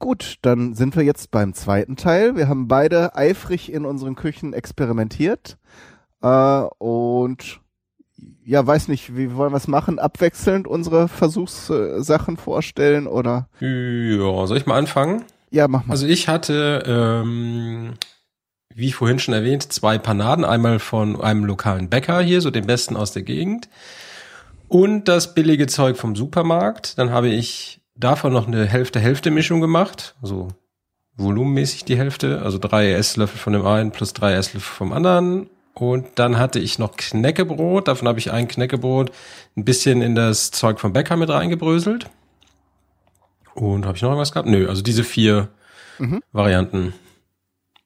Gut, 0.00 0.38
dann 0.40 0.72
sind 0.74 0.96
wir 0.96 1.02
jetzt 1.04 1.30
beim 1.30 1.52
zweiten 1.52 1.94
Teil. 1.94 2.34
Wir 2.34 2.48
haben 2.48 2.68
beide 2.68 3.14
eifrig 3.16 3.70
in 3.70 3.84
unseren 3.84 4.16
Küchen 4.16 4.54
experimentiert 4.54 5.58
äh, 6.22 6.62
und 6.78 7.60
ja, 8.42 8.66
weiß 8.66 8.88
nicht, 8.88 9.14
wie 9.14 9.34
wollen 9.36 9.52
wir 9.52 9.58
es 9.58 9.68
machen? 9.68 9.98
Abwechselnd 9.98 10.66
unsere 10.66 11.06
Versuchssachen 11.06 12.38
vorstellen 12.38 13.06
oder? 13.06 13.48
Ja, 13.60 14.46
soll 14.46 14.56
ich 14.56 14.64
mal 14.64 14.78
anfangen? 14.78 15.24
Ja, 15.50 15.68
mach 15.68 15.84
mal. 15.84 15.92
Also 15.92 16.06
ich 16.06 16.28
hatte, 16.28 16.82
ähm, 16.86 17.92
wie 18.74 18.92
vorhin 18.92 19.18
schon 19.18 19.34
erwähnt, 19.34 19.70
zwei 19.70 19.98
Panaden. 19.98 20.46
Einmal 20.46 20.78
von 20.78 21.20
einem 21.20 21.44
lokalen 21.44 21.90
Bäcker 21.90 22.22
hier, 22.22 22.40
so 22.40 22.50
den 22.50 22.66
besten 22.66 22.96
aus 22.96 23.12
der 23.12 23.22
Gegend. 23.22 23.68
Und 24.66 25.08
das 25.08 25.34
billige 25.34 25.66
Zeug 25.66 25.98
vom 25.98 26.16
Supermarkt. 26.16 26.96
Dann 26.96 27.10
habe 27.10 27.28
ich 27.28 27.79
davon 27.94 28.32
noch 28.32 28.46
eine 28.46 28.66
Hälfte-Hälfte-Mischung 28.66 29.60
gemacht, 29.60 30.14
also 30.22 30.48
volumenmäßig 31.16 31.84
die 31.84 31.98
Hälfte, 31.98 32.42
also 32.42 32.58
drei 32.58 32.92
Esslöffel 32.92 33.38
von 33.38 33.52
dem 33.52 33.66
einen 33.66 33.90
plus 33.90 34.12
drei 34.12 34.34
Esslöffel 34.34 34.74
vom 34.74 34.92
anderen. 34.92 35.50
Und 35.74 36.06
dann 36.16 36.38
hatte 36.38 36.58
ich 36.58 36.78
noch 36.78 36.96
Knäckebrot, 36.96 37.88
davon 37.88 38.08
habe 38.08 38.18
ich 38.18 38.32
ein 38.32 38.48
Knäckebrot 38.48 39.12
ein 39.56 39.64
bisschen 39.64 40.02
in 40.02 40.14
das 40.14 40.50
Zeug 40.50 40.80
vom 40.80 40.92
Bäcker 40.92 41.16
mit 41.16 41.30
reingebröselt. 41.30 42.10
Und 43.54 43.86
habe 43.86 43.96
ich 43.96 44.02
noch 44.02 44.10
irgendwas 44.10 44.32
gehabt? 44.32 44.48
Nö, 44.48 44.68
also 44.68 44.82
diese 44.82 45.04
vier 45.04 45.48
mhm. 45.98 46.20
Varianten 46.32 46.94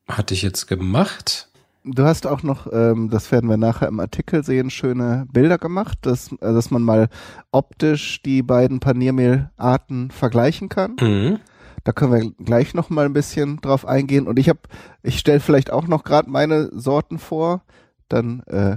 hatte 0.09 0.35
ich 0.35 0.43
jetzt 0.43 0.67
gemacht. 0.67 1.49
Du 1.87 2.05
hast 2.05 2.27
auch 2.27 2.43
noch, 2.43 2.67
ähm, 2.73 3.11
das 3.11 3.31
werden 3.31 3.51
wir 3.51 3.59
nachher 3.59 3.89
im 3.89 4.01
Artikel 4.01 4.43
sehen, 4.43 4.71
schöne 4.71 5.27
Bilder 5.31 5.59
gemacht, 5.59 5.99
dass, 6.03 6.33
äh, 6.33 6.37
dass 6.41 6.71
man 6.71 6.83
mal 6.83 7.09
optisch 7.53 8.23
die 8.23 8.43
beiden 8.43 8.81
Paniermehlarten 8.81 10.11
vergleichen 10.11 10.71
kann. 10.71 10.97
Mhm. 10.99 11.41
Da 11.85 11.93
können 11.93 12.13
wir 12.13 12.31
gleich 12.43 12.73
noch 12.73 12.89
mal 12.89 13.05
ein 13.05 13.13
bisschen 13.13 13.61
drauf 13.61 13.87
eingehen. 13.87 14.27
Und 14.27 14.39
ich 14.39 14.49
habe, 14.49 14.61
ich 15.03 15.19
stelle 15.19 15.41
vielleicht 15.41 15.71
auch 15.71 15.87
noch 15.87 16.05
gerade 16.05 16.31
meine 16.31 16.71
Sorten 16.73 17.19
vor, 17.19 17.63
dann 18.09 18.41
äh, 18.47 18.77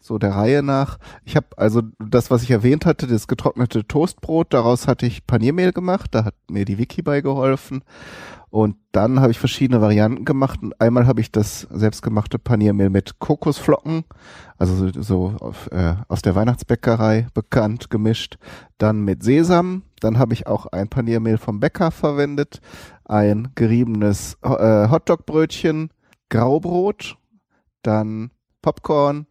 so 0.00 0.18
der 0.18 0.34
Reihe 0.34 0.64
nach. 0.64 0.98
Ich 1.24 1.36
habe 1.36 1.46
also 1.56 1.82
das, 2.00 2.30
was 2.32 2.42
ich 2.42 2.50
erwähnt 2.50 2.86
hatte, 2.86 3.06
das 3.06 3.28
getrocknete 3.28 3.86
Toastbrot, 3.86 4.52
daraus 4.52 4.88
hatte 4.88 5.06
ich 5.06 5.26
Paniermehl 5.26 5.72
gemacht, 5.72 6.10
da 6.12 6.24
hat 6.24 6.34
mir 6.50 6.64
die 6.64 6.78
Wiki 6.78 7.02
bei 7.02 7.20
geholfen. 7.20 7.82
Und 8.50 8.76
dann 8.92 9.20
habe 9.20 9.32
ich 9.32 9.38
verschiedene 9.38 9.80
Varianten 9.80 10.24
gemacht. 10.24 10.60
Einmal 10.78 11.06
habe 11.06 11.20
ich 11.20 11.32
das 11.32 11.62
selbstgemachte 11.62 12.38
Paniermehl 12.38 12.90
mit 12.90 13.18
Kokosflocken, 13.18 14.04
also 14.56 14.88
so, 14.88 15.02
so 15.02 15.36
auf, 15.40 15.70
äh, 15.72 15.96
aus 16.08 16.22
der 16.22 16.34
Weihnachtsbäckerei 16.34 17.26
bekannt, 17.34 17.90
gemischt. 17.90 18.38
Dann 18.78 19.00
mit 19.00 19.22
Sesam. 19.22 19.82
Dann 20.00 20.18
habe 20.18 20.34
ich 20.34 20.46
auch 20.46 20.66
ein 20.66 20.88
Paniermehl 20.88 21.38
vom 21.38 21.58
Bäcker 21.60 21.90
verwendet, 21.90 22.60
ein 23.04 23.48
geriebenes 23.54 24.36
äh, 24.42 24.88
Hotdogbrötchen, 24.88 25.90
Graubrot, 26.28 27.16
dann 27.82 28.30
Popcorn, 28.62 29.26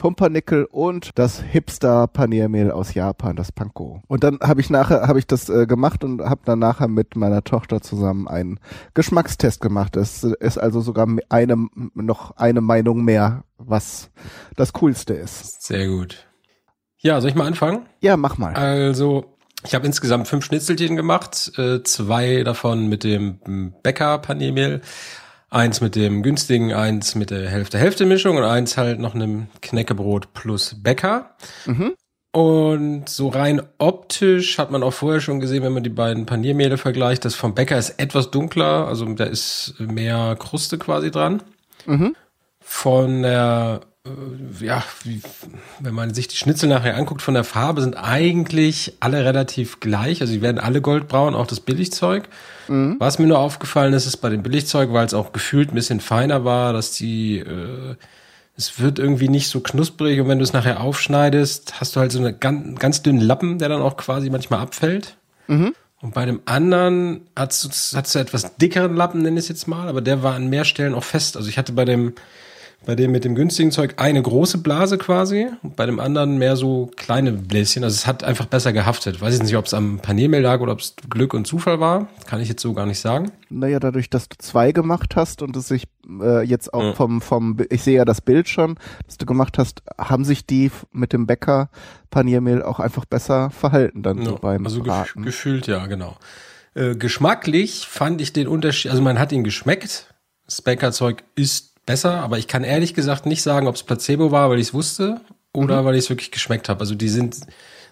Pumpernickel 0.00 0.64
und 0.64 1.10
das 1.14 1.42
Hipster 1.42 2.06
Paniermehl 2.06 2.70
aus 2.70 2.94
Japan, 2.94 3.36
das 3.36 3.52
Panko. 3.52 4.02
Und 4.08 4.24
dann 4.24 4.38
habe 4.42 4.62
ich 4.62 4.70
nachher 4.70 5.06
habe 5.06 5.18
ich 5.18 5.26
das 5.26 5.50
äh, 5.50 5.66
gemacht 5.66 6.02
und 6.02 6.22
habe 6.22 6.40
dann 6.46 6.58
nachher 6.58 6.88
mit 6.88 7.16
meiner 7.16 7.44
Tochter 7.44 7.82
zusammen 7.82 8.26
einen 8.26 8.58
Geschmackstest 8.94 9.60
gemacht. 9.60 9.96
Es 9.96 10.24
ist 10.24 10.56
also 10.56 10.80
sogar 10.80 11.06
eine 11.28 11.68
noch 11.94 12.36
eine 12.38 12.62
Meinung 12.62 13.04
mehr, 13.04 13.44
was 13.58 14.10
das 14.56 14.72
coolste 14.72 15.12
ist. 15.12 15.62
Sehr 15.62 15.86
gut. 15.88 16.26
Ja, 16.96 17.20
soll 17.20 17.30
ich 17.30 17.36
mal 17.36 17.46
anfangen? 17.46 17.86
Ja, 18.00 18.16
mach 18.16 18.38
mal. 18.38 18.54
Also 18.54 19.36
ich 19.66 19.74
habe 19.74 19.84
insgesamt 19.84 20.28
fünf 20.28 20.46
Schnitzelchen 20.46 20.96
gemacht, 20.96 21.52
äh, 21.58 21.82
zwei 21.82 22.42
davon 22.42 22.88
mit 22.88 23.04
dem 23.04 23.74
Bäcker 23.82 24.16
Paniermehl 24.16 24.80
Eins 25.50 25.80
mit 25.80 25.96
dem 25.96 26.22
günstigen, 26.22 26.72
eins 26.72 27.16
mit 27.16 27.30
der 27.30 27.48
Hälfte-Hälfte-Mischung 27.48 28.36
und 28.36 28.44
eins 28.44 28.76
halt 28.76 29.00
noch 29.00 29.16
einem 29.16 29.48
Knäckebrot 29.60 30.32
plus 30.32 30.76
Bäcker. 30.80 31.34
Mhm. 31.66 31.94
Und 32.32 33.08
so 33.08 33.28
rein 33.28 33.60
optisch 33.78 34.58
hat 34.58 34.70
man 34.70 34.84
auch 34.84 34.92
vorher 34.92 35.20
schon 35.20 35.40
gesehen, 35.40 35.64
wenn 35.64 35.72
man 35.72 35.82
die 35.82 35.90
beiden 35.90 36.26
Paniermehle 36.26 36.78
vergleicht, 36.78 37.24
das 37.24 37.34
vom 37.34 37.54
Bäcker 37.54 37.76
ist 37.76 37.98
etwas 37.98 38.30
dunkler, 38.30 38.86
also 38.86 39.04
da 39.14 39.24
ist 39.24 39.74
mehr 39.80 40.36
Kruste 40.38 40.78
quasi 40.78 41.10
dran. 41.10 41.42
Mhm. 41.86 42.14
Von 42.60 43.22
der, 43.22 43.80
äh, 44.06 44.64
ja, 44.64 44.84
wie, 45.02 45.20
wenn 45.80 45.94
man 45.94 46.14
sich 46.14 46.28
die 46.28 46.36
Schnitzel 46.36 46.68
nachher 46.68 46.96
anguckt, 46.96 47.22
von 47.22 47.34
der 47.34 47.42
Farbe 47.42 47.80
sind 47.80 47.94
eigentlich 47.94 48.96
alle 49.00 49.24
relativ 49.24 49.80
gleich. 49.80 50.20
Also 50.20 50.32
die 50.32 50.42
werden 50.42 50.60
alle 50.60 50.80
goldbraun, 50.80 51.34
auch 51.34 51.48
das 51.48 51.58
Billigzeug. 51.58 52.28
Mhm. 52.70 52.96
Was 53.00 53.18
mir 53.18 53.26
nur 53.26 53.40
aufgefallen 53.40 53.92
ist, 53.94 54.06
ist 54.06 54.18
bei 54.18 54.28
dem 54.28 54.44
Billigzeug, 54.44 54.92
weil 54.92 55.04
es 55.04 55.12
auch 55.12 55.32
gefühlt 55.32 55.72
ein 55.72 55.74
bisschen 55.74 55.98
feiner 55.98 56.44
war, 56.44 56.72
dass 56.72 56.92
die 56.92 57.40
äh, 57.40 57.96
es 58.56 58.78
wird 58.78 58.98
irgendwie 58.98 59.28
nicht 59.28 59.48
so 59.48 59.60
knusprig 59.60 60.20
und 60.20 60.28
wenn 60.28 60.38
du 60.38 60.44
es 60.44 60.52
nachher 60.52 60.80
aufschneidest, 60.80 61.80
hast 61.80 61.96
du 61.96 62.00
halt 62.00 62.12
so 62.12 62.20
einen 62.20 62.38
ganz, 62.38 62.78
ganz 62.78 63.02
dünnen 63.02 63.20
Lappen, 63.20 63.58
der 63.58 63.70
dann 63.70 63.82
auch 63.82 63.96
quasi 63.96 64.30
manchmal 64.30 64.60
abfällt. 64.60 65.16
Mhm. 65.48 65.74
Und 66.00 66.14
bei 66.14 66.24
dem 66.26 66.40
anderen 66.44 67.22
hast 67.34 67.64
du 67.64 68.18
etwas 68.18 68.56
dickeren 68.56 68.94
Lappen, 68.94 69.22
nenne 69.22 69.38
ich 69.38 69.46
es 69.46 69.48
jetzt 69.48 69.66
mal, 69.66 69.88
aber 69.88 70.00
der 70.00 70.22
war 70.22 70.34
an 70.34 70.48
mehr 70.48 70.64
Stellen 70.64 70.94
auch 70.94 71.04
fest. 71.04 71.36
Also 71.36 71.48
ich 71.48 71.58
hatte 71.58 71.72
bei 71.72 71.84
dem 71.84 72.14
bei 72.86 72.94
dem 72.94 73.12
mit 73.12 73.24
dem 73.24 73.34
günstigen 73.34 73.70
Zeug 73.72 73.94
eine 73.98 74.22
große 74.22 74.58
Blase 74.58 74.96
quasi, 74.96 75.48
bei 75.62 75.84
dem 75.86 76.00
anderen 76.00 76.38
mehr 76.38 76.56
so 76.56 76.90
kleine 76.96 77.32
Bläschen. 77.32 77.84
Also 77.84 77.94
es 77.94 78.06
hat 78.06 78.24
einfach 78.24 78.46
besser 78.46 78.72
gehaftet. 78.72 79.20
Weiß 79.20 79.34
ich 79.34 79.42
nicht, 79.42 79.56
ob 79.56 79.66
es 79.66 79.74
am 79.74 79.98
Paniermehl 80.00 80.40
lag 80.40 80.60
oder 80.60 80.72
ob 80.72 80.80
es 80.80 80.94
Glück 81.10 81.34
und 81.34 81.46
Zufall 81.46 81.78
war. 81.78 82.08
Kann 82.26 82.40
ich 82.40 82.48
jetzt 82.48 82.62
so 82.62 82.72
gar 82.72 82.86
nicht 82.86 82.98
sagen. 82.98 83.32
Naja, 83.50 83.80
dadurch, 83.80 84.08
dass 84.08 84.28
du 84.28 84.36
zwei 84.38 84.72
gemacht 84.72 85.14
hast 85.14 85.42
und 85.42 85.56
es 85.56 85.68
sich 85.68 85.88
äh, 86.20 86.42
jetzt 86.42 86.72
auch 86.72 86.82
ja. 86.82 86.92
vom, 86.94 87.20
vom, 87.20 87.58
ich 87.68 87.82
sehe 87.82 87.96
ja 87.96 88.04
das 88.04 88.22
Bild 88.22 88.48
schon, 88.48 88.76
das 89.06 89.18
du 89.18 89.26
gemacht 89.26 89.58
hast, 89.58 89.82
haben 89.98 90.24
sich 90.24 90.46
die 90.46 90.70
mit 90.92 91.12
dem 91.12 91.26
Bäcker 91.26 91.68
Paniermehl 92.10 92.62
auch 92.62 92.80
einfach 92.80 93.04
besser 93.04 93.50
verhalten 93.50 94.02
dann 94.02 94.18
ja, 94.18 94.30
so 94.30 94.36
beim 94.36 94.64
Also 94.64 94.82
Braten. 94.82 95.22
gefühlt, 95.22 95.66
ja, 95.66 95.86
genau. 95.86 96.16
Äh, 96.74 96.94
geschmacklich 96.94 97.86
fand 97.86 98.20
ich 98.20 98.32
den 98.32 98.48
Unterschied, 98.48 98.90
also 98.90 99.02
man 99.02 99.18
hat 99.18 99.32
ihn 99.32 99.44
geschmeckt. 99.44 100.14
Das 100.46 100.62
Bäckerzeug 100.62 101.24
ist 101.36 101.69
besser, 101.90 102.20
aber 102.20 102.38
ich 102.38 102.46
kann 102.46 102.62
ehrlich 102.62 102.94
gesagt 102.94 103.26
nicht 103.26 103.42
sagen, 103.42 103.66
ob 103.66 103.74
es 103.74 103.82
Placebo 103.82 104.30
war, 104.30 104.48
weil 104.48 104.60
ich 104.60 104.68
es 104.68 104.74
wusste 104.74 105.20
oder 105.52 105.82
mhm. 105.82 105.86
weil 105.86 105.96
ich 105.96 106.04
es 106.04 106.10
wirklich 106.10 106.30
geschmeckt 106.30 106.68
habe. 106.68 106.78
Also 106.78 106.94
die 106.94 107.08
sind, 107.08 107.36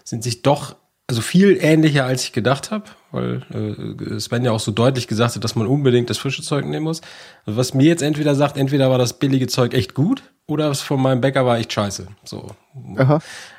sind 0.05 0.23
sich 0.23 0.41
doch 0.41 0.77
also 1.07 1.21
viel 1.21 1.57
ähnlicher, 1.59 2.05
als 2.05 2.23
ich 2.23 2.31
gedacht 2.31 2.71
habe, 2.71 2.85
weil 3.11 3.41
äh, 3.51 4.19
Sven 4.21 4.45
ja 4.45 4.53
auch 4.53 4.61
so 4.61 4.71
deutlich 4.71 5.07
gesagt 5.07 5.35
hat, 5.35 5.43
dass 5.43 5.55
man 5.55 5.67
unbedingt 5.67 6.09
das 6.09 6.17
frische 6.17 6.43
Zeug 6.43 6.65
nehmen 6.65 6.85
muss. 6.85 7.01
Also 7.45 7.57
was 7.57 7.73
mir 7.73 7.87
jetzt 7.87 8.01
entweder 8.01 8.35
sagt, 8.35 8.55
entweder 8.55 8.89
war 8.89 8.99
das 8.99 9.19
billige 9.19 9.47
Zeug 9.47 9.73
echt 9.73 9.95
gut 9.95 10.23
oder 10.47 10.69
es 10.69 10.79
von 10.79 11.01
meinem 11.01 11.19
Bäcker 11.19 11.45
war 11.45 11.57
echt 11.57 11.73
scheiße. 11.73 12.07
So. 12.23 12.51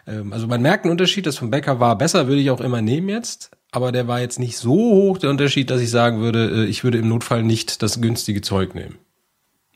Ähm, 0.07 0.33
also 0.33 0.47
man 0.47 0.63
merkt 0.63 0.85
einen 0.85 0.93
Unterschied, 0.93 1.27
das 1.27 1.37
vom 1.37 1.51
Bäcker 1.51 1.81
war 1.81 1.99
besser, 1.99 2.29
würde 2.29 2.41
ich 2.41 2.51
auch 2.51 2.63
immer 2.63 2.81
nehmen 2.81 3.11
jetzt. 3.11 3.51
Aber 3.73 3.93
der 3.93 4.09
war 4.09 4.21
jetzt 4.21 4.39
nicht 4.39 4.57
so 4.57 4.73
hoch, 4.73 5.19
der 5.19 5.29
Unterschied, 5.29 5.71
dass 5.71 5.83
ich 5.83 5.91
sagen 5.91 6.21
würde, 6.21 6.63
äh, 6.63 6.65
ich 6.65 6.83
würde 6.83 6.97
im 6.97 7.11
Notfall 7.11 7.43
nicht 7.43 7.83
das 7.83 8.01
günstige 8.01 8.41
Zeug 8.41 8.75
nehmen 8.75 8.97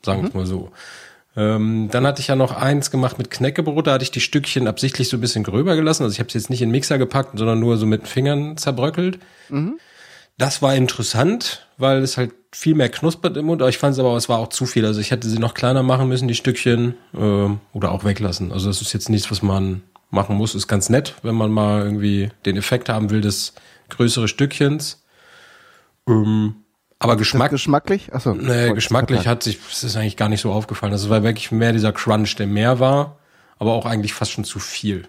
sagen 0.05 0.23
wir 0.23 0.29
mhm. 0.29 0.37
mal 0.37 0.45
so. 0.45 0.71
Ähm, 1.37 1.89
dann 1.91 2.07
hatte 2.07 2.21
ich 2.21 2.27
ja 2.27 2.35
noch 2.35 2.55
eins 2.55 2.91
gemacht 2.91 3.17
mit 3.17 3.29
Knäckebrot, 3.29 3.87
da 3.87 3.93
hatte 3.93 4.03
ich 4.03 4.11
die 4.11 4.21
Stückchen 4.21 4.67
absichtlich 4.67 5.09
so 5.09 5.17
ein 5.17 5.21
bisschen 5.21 5.43
gröber 5.43 5.75
gelassen. 5.75 6.03
Also 6.03 6.13
ich 6.13 6.19
habe 6.19 6.27
es 6.27 6.33
jetzt 6.33 6.49
nicht 6.49 6.61
in 6.61 6.69
den 6.69 6.71
Mixer 6.71 6.97
gepackt, 6.97 7.37
sondern 7.37 7.59
nur 7.59 7.77
so 7.77 7.85
mit 7.85 8.03
den 8.03 8.07
Fingern 8.07 8.57
zerbröckelt. 8.57 9.19
Mhm. 9.49 9.77
Das 10.37 10.61
war 10.61 10.75
interessant, 10.75 11.67
weil 11.77 12.01
es 12.01 12.17
halt 12.17 12.33
viel 12.51 12.75
mehr 12.75 12.89
knuspert 12.89 13.35
im 13.37 13.45
Mund, 13.45 13.61
aber 13.61 13.69
ich 13.69 13.77
fand 13.77 13.93
es 13.93 13.99
aber, 13.99 14.15
es 14.15 14.29
war 14.29 14.39
auch 14.39 14.49
zu 14.49 14.65
viel. 14.65 14.85
Also 14.85 15.01
ich 15.01 15.11
hätte 15.11 15.29
sie 15.29 15.39
noch 15.39 15.53
kleiner 15.53 15.83
machen 15.83 16.07
müssen, 16.07 16.27
die 16.27 16.35
Stückchen, 16.35 16.95
äh, 17.13 17.49
oder 17.73 17.91
auch 17.91 18.03
weglassen. 18.03 18.51
Also 18.51 18.67
das 18.67 18.81
ist 18.81 18.93
jetzt 18.93 19.09
nichts, 19.09 19.29
was 19.31 19.41
man 19.41 19.81
machen 20.09 20.37
muss. 20.37 20.55
Ist 20.55 20.67
ganz 20.67 20.89
nett, 20.89 21.15
wenn 21.21 21.35
man 21.35 21.51
mal 21.51 21.83
irgendwie 21.83 22.29
den 22.45 22.57
Effekt 22.57 22.89
haben 22.89 23.09
will 23.09 23.21
des 23.21 23.53
größeren 23.89 24.27
Stückchens. 24.27 25.03
Ähm, 26.07 26.55
aber 26.99 27.17
Geschmack, 27.17 27.51
geschmacklich? 27.51 28.13
Achso, 28.13 28.33
nee, 28.33 28.71
geschmacklich 28.73 29.27
hat 29.27 29.43
sich, 29.43 29.59
es 29.69 29.83
ist 29.83 29.95
eigentlich 29.95 30.17
gar 30.17 30.29
nicht 30.29 30.41
so 30.41 30.51
aufgefallen. 30.51 30.91
Das 30.91 31.09
war 31.09 31.23
wirklich 31.23 31.51
mehr 31.51 31.73
dieser 31.73 31.91
Crunch, 31.91 32.35
der 32.35 32.47
mehr 32.47 32.79
war, 32.79 33.17
aber 33.59 33.73
auch 33.73 33.85
eigentlich 33.85 34.13
fast 34.13 34.31
schon 34.31 34.45
zu 34.45 34.59
viel. 34.59 35.07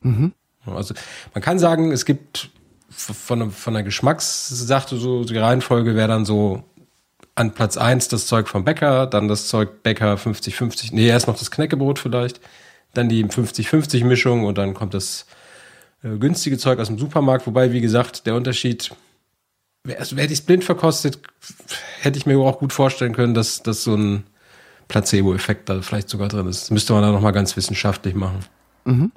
Mhm. 0.00 0.32
Also 0.66 0.94
man 1.34 1.42
kann 1.42 1.58
sagen, 1.58 1.92
es 1.92 2.04
gibt 2.04 2.50
von, 2.88 3.50
von 3.50 3.74
der 3.74 3.82
Geschmackssache 3.82 4.96
so 4.96 5.24
die 5.24 5.36
Reihenfolge 5.36 5.94
wäre 5.94 6.08
dann 6.08 6.24
so 6.24 6.62
an 7.34 7.52
Platz 7.52 7.76
eins 7.76 8.08
das 8.08 8.26
Zeug 8.26 8.48
vom 8.48 8.64
Bäcker, 8.64 9.06
dann 9.06 9.28
das 9.28 9.48
Zeug 9.48 9.82
Bäcker 9.82 10.14
50-50, 10.14 10.90
nee, 10.92 11.08
erst 11.08 11.26
noch 11.26 11.36
das 11.36 11.50
Knäckebrot 11.50 11.98
vielleicht, 11.98 12.40
dann 12.94 13.08
die 13.08 13.24
50-50 13.24 14.04
Mischung 14.04 14.44
und 14.44 14.56
dann 14.56 14.72
kommt 14.72 14.94
das 14.94 15.26
äh, 16.04 16.16
günstige 16.16 16.58
Zeug 16.58 16.78
aus 16.78 16.86
dem 16.86 16.98
Supermarkt, 16.98 17.46
wobei, 17.46 17.72
wie 17.72 17.80
gesagt, 17.80 18.26
der 18.26 18.36
Unterschied 18.36 18.92
also 19.92 20.16
wäre 20.16 20.32
ich 20.32 20.46
blind 20.46 20.64
verkostet, 20.64 21.18
hätte 22.00 22.18
ich 22.18 22.26
mir 22.26 22.38
auch 22.38 22.58
gut 22.58 22.72
vorstellen 22.72 23.12
können, 23.12 23.34
dass, 23.34 23.62
dass 23.62 23.84
so 23.84 23.94
ein 23.94 24.24
Placebo-Effekt 24.88 25.68
da 25.68 25.82
vielleicht 25.82 26.08
sogar 26.08 26.28
drin 26.28 26.46
ist. 26.46 26.62
Das 26.62 26.70
müsste 26.70 26.92
man 26.94 27.02
dann 27.02 27.12
nochmal 27.12 27.32
ganz 27.32 27.56
wissenschaftlich 27.56 28.14
machen. 28.14 28.40
Mhm. 28.84 29.12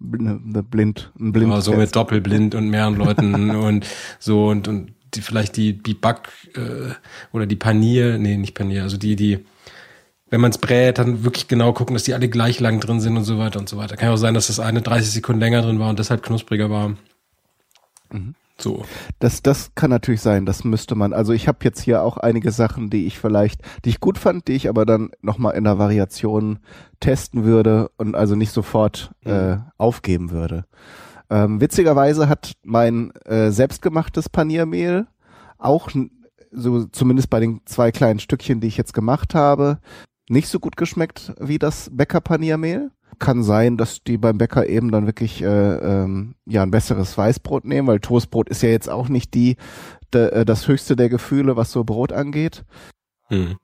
Eine, 0.00 0.40
eine 0.44 0.62
blind, 0.62 1.10
ein 1.18 1.32
blind. 1.32 1.52
Ja, 1.52 1.60
so 1.60 1.72
mit 1.72 1.94
Doppelblind 1.94 2.54
und 2.54 2.68
mehreren 2.68 2.96
Leuten 2.96 3.50
und 3.56 3.86
so 4.18 4.48
und, 4.48 4.68
und 4.68 4.92
die, 5.14 5.22
vielleicht 5.22 5.56
die, 5.56 5.82
die 5.82 5.94
Back, 5.94 6.28
äh, 6.54 6.92
oder 7.32 7.46
die 7.46 7.56
Panier, 7.56 8.18
nee, 8.18 8.36
nicht 8.36 8.54
Panier, 8.54 8.82
also 8.82 8.96
die, 8.98 9.16
die, 9.16 9.44
wenn 10.30 10.40
man 10.40 10.50
es 10.50 10.58
brät, 10.58 10.98
dann 10.98 11.24
wirklich 11.24 11.48
genau 11.48 11.72
gucken, 11.72 11.94
dass 11.94 12.04
die 12.04 12.14
alle 12.14 12.28
gleich 12.28 12.60
lang 12.60 12.80
drin 12.80 13.00
sind 13.00 13.16
und 13.16 13.24
so 13.24 13.38
weiter 13.38 13.58
und 13.58 13.68
so 13.68 13.78
weiter. 13.78 13.96
Kann 13.96 14.08
ja 14.08 14.14
auch 14.14 14.18
sein, 14.18 14.34
dass 14.34 14.48
das 14.48 14.60
eine 14.60 14.82
30 14.82 15.10
Sekunden 15.10 15.40
länger 15.40 15.62
drin 15.62 15.80
war 15.80 15.88
und 15.88 15.98
deshalb 15.98 16.22
knuspriger 16.22 16.68
war. 16.68 16.90
Mhm. 18.10 18.34
So. 18.60 18.84
Das, 19.20 19.42
das 19.42 19.74
kann 19.74 19.90
natürlich 19.90 20.20
sein, 20.20 20.44
das 20.44 20.64
müsste 20.64 20.94
man. 20.94 21.12
Also 21.12 21.32
ich 21.32 21.46
habe 21.46 21.58
jetzt 21.62 21.80
hier 21.80 22.02
auch 22.02 22.16
einige 22.16 22.50
Sachen, 22.50 22.90
die 22.90 23.06
ich 23.06 23.18
vielleicht, 23.18 23.62
die 23.84 23.90
ich 23.90 24.00
gut 24.00 24.18
fand, 24.18 24.48
die 24.48 24.54
ich 24.54 24.68
aber 24.68 24.84
dann 24.84 25.10
nochmal 25.22 25.54
in 25.54 25.64
der 25.64 25.78
Variation 25.78 26.58
testen 27.00 27.44
würde 27.44 27.90
und 27.96 28.16
also 28.16 28.34
nicht 28.34 28.52
sofort 28.52 29.12
mhm. 29.24 29.30
äh, 29.30 29.56
aufgeben 29.76 30.30
würde. 30.30 30.64
Ähm, 31.30 31.60
witzigerweise 31.60 32.28
hat 32.28 32.54
mein 32.64 33.12
äh, 33.26 33.50
selbstgemachtes 33.50 34.28
Paniermehl 34.28 35.06
auch 35.58 35.90
so 36.50 36.84
zumindest 36.86 37.30
bei 37.30 37.40
den 37.40 37.60
zwei 37.66 37.92
kleinen 37.92 38.20
Stückchen, 38.20 38.60
die 38.60 38.68
ich 38.68 38.76
jetzt 38.76 38.94
gemacht 38.94 39.34
habe, 39.34 39.78
nicht 40.28 40.48
so 40.48 40.60
gut 40.60 40.76
geschmeckt 40.76 41.34
wie 41.38 41.58
das 41.58 41.90
Bäckerpaniermehl 41.92 42.90
kann 43.18 43.42
sein, 43.42 43.76
dass 43.76 44.02
die 44.04 44.16
beim 44.16 44.38
Bäcker 44.38 44.68
eben 44.68 44.90
dann 44.90 45.06
wirklich 45.06 45.42
äh, 45.42 45.46
ähm, 45.46 46.34
ja 46.46 46.62
ein 46.62 46.70
besseres 46.70 47.16
Weißbrot 47.18 47.64
nehmen, 47.64 47.88
weil 47.88 48.00
Toastbrot 48.00 48.48
ist 48.48 48.62
ja 48.62 48.68
jetzt 48.68 48.88
auch 48.88 49.08
nicht 49.08 49.34
die 49.34 49.56
de, 50.12 50.30
äh, 50.30 50.44
das 50.44 50.68
höchste 50.68 50.96
der 50.96 51.08
Gefühle, 51.08 51.56
was 51.56 51.72
so 51.72 51.84
Brot 51.84 52.12
angeht. 52.12 52.64
Hm. 53.28 53.56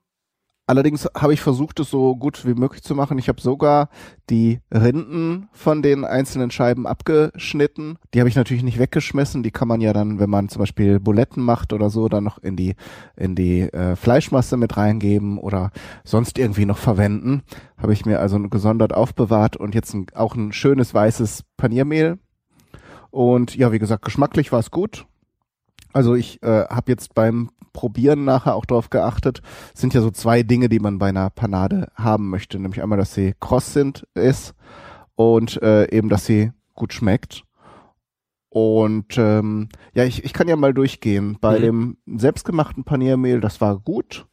Allerdings 0.67 1.07
habe 1.15 1.33
ich 1.33 1.41
versucht, 1.41 1.79
es 1.79 1.91
so 1.91 2.15
gut 2.15 2.43
wie 2.43 2.55
möglich 2.55 2.81
zu 2.81 2.95
machen. 2.95 3.19
Ich 3.19 3.29
habe 3.29 3.39
sogar 3.39 3.89
die 4.31 4.61
Rinden 4.73 5.47
von 5.51 5.83
den 5.83 6.03
einzelnen 6.03 6.49
Scheiben 6.49 6.87
abgeschnitten. 6.87 7.99
Die 8.13 8.19
habe 8.19 8.29
ich 8.29 8.35
natürlich 8.35 8.63
nicht 8.63 8.79
weggeschmissen. 8.79 9.43
Die 9.43 9.51
kann 9.51 9.67
man 9.67 9.79
ja 9.79 9.93
dann, 9.93 10.17
wenn 10.17 10.29
man 10.29 10.49
zum 10.49 10.61
Beispiel 10.61 10.99
Buletten 10.99 11.43
macht 11.43 11.71
oder 11.71 11.91
so, 11.91 12.09
dann 12.09 12.23
noch 12.23 12.39
in 12.39 12.55
die 12.55 12.73
in 13.15 13.35
die 13.35 13.61
äh, 13.61 13.95
Fleischmasse 13.95 14.57
mit 14.57 14.75
reingeben 14.75 15.37
oder 15.37 15.69
sonst 16.03 16.39
irgendwie 16.39 16.65
noch 16.65 16.79
verwenden. 16.79 17.43
Habe 17.77 17.93
ich 17.93 18.07
mir 18.07 18.19
also 18.19 18.39
gesondert 18.49 18.91
aufbewahrt 18.91 19.57
und 19.57 19.75
jetzt 19.75 19.93
ein, 19.93 20.07
auch 20.15 20.33
ein 20.35 20.51
schönes 20.51 20.95
weißes 20.95 21.43
Paniermehl. 21.57 22.17
Und 23.11 23.55
ja, 23.55 23.71
wie 23.71 23.79
gesagt, 23.79 24.03
geschmacklich 24.03 24.51
war 24.51 24.59
es 24.59 24.71
gut. 24.71 25.05
Also 25.93 26.15
ich 26.15 26.41
äh, 26.43 26.65
habe 26.65 26.91
jetzt 26.91 27.13
beim 27.13 27.51
Probieren 27.75 28.23
nachher 28.23 28.55
auch 28.55 28.65
darauf 28.65 28.89
geachtet, 28.89 29.41
sind 29.73 29.93
ja 29.93 29.99
so 29.99 30.09
zwei 30.09 30.43
Dinge, 30.43 30.69
die 30.69 30.79
man 30.79 30.97
bei 30.97 31.09
einer 31.09 31.29
Panade 31.29 31.89
haben 31.95 32.29
möchte. 32.29 32.57
Nämlich 32.57 32.81
einmal, 32.81 32.97
dass 32.97 33.13
sie 33.13 33.33
kross 33.41 33.73
sind, 33.73 34.07
ist 34.13 34.55
und 35.15 35.61
äh, 35.61 35.91
eben, 35.91 36.07
dass 36.07 36.25
sie 36.25 36.53
gut 36.73 36.93
schmeckt. 36.93 37.43
Und 38.47 39.17
ähm, 39.17 39.67
ja, 39.93 40.05
ich, 40.05 40.23
ich 40.23 40.31
kann 40.31 40.47
ja 40.47 40.55
mal 40.55 40.73
durchgehen. 40.73 41.37
Bei 41.41 41.59
mhm. 41.59 41.61
dem 41.61 41.97
selbstgemachten 42.17 42.85
Paniermehl, 42.85 43.41
das 43.41 43.59
war 43.59 43.77
gut. 43.77 44.25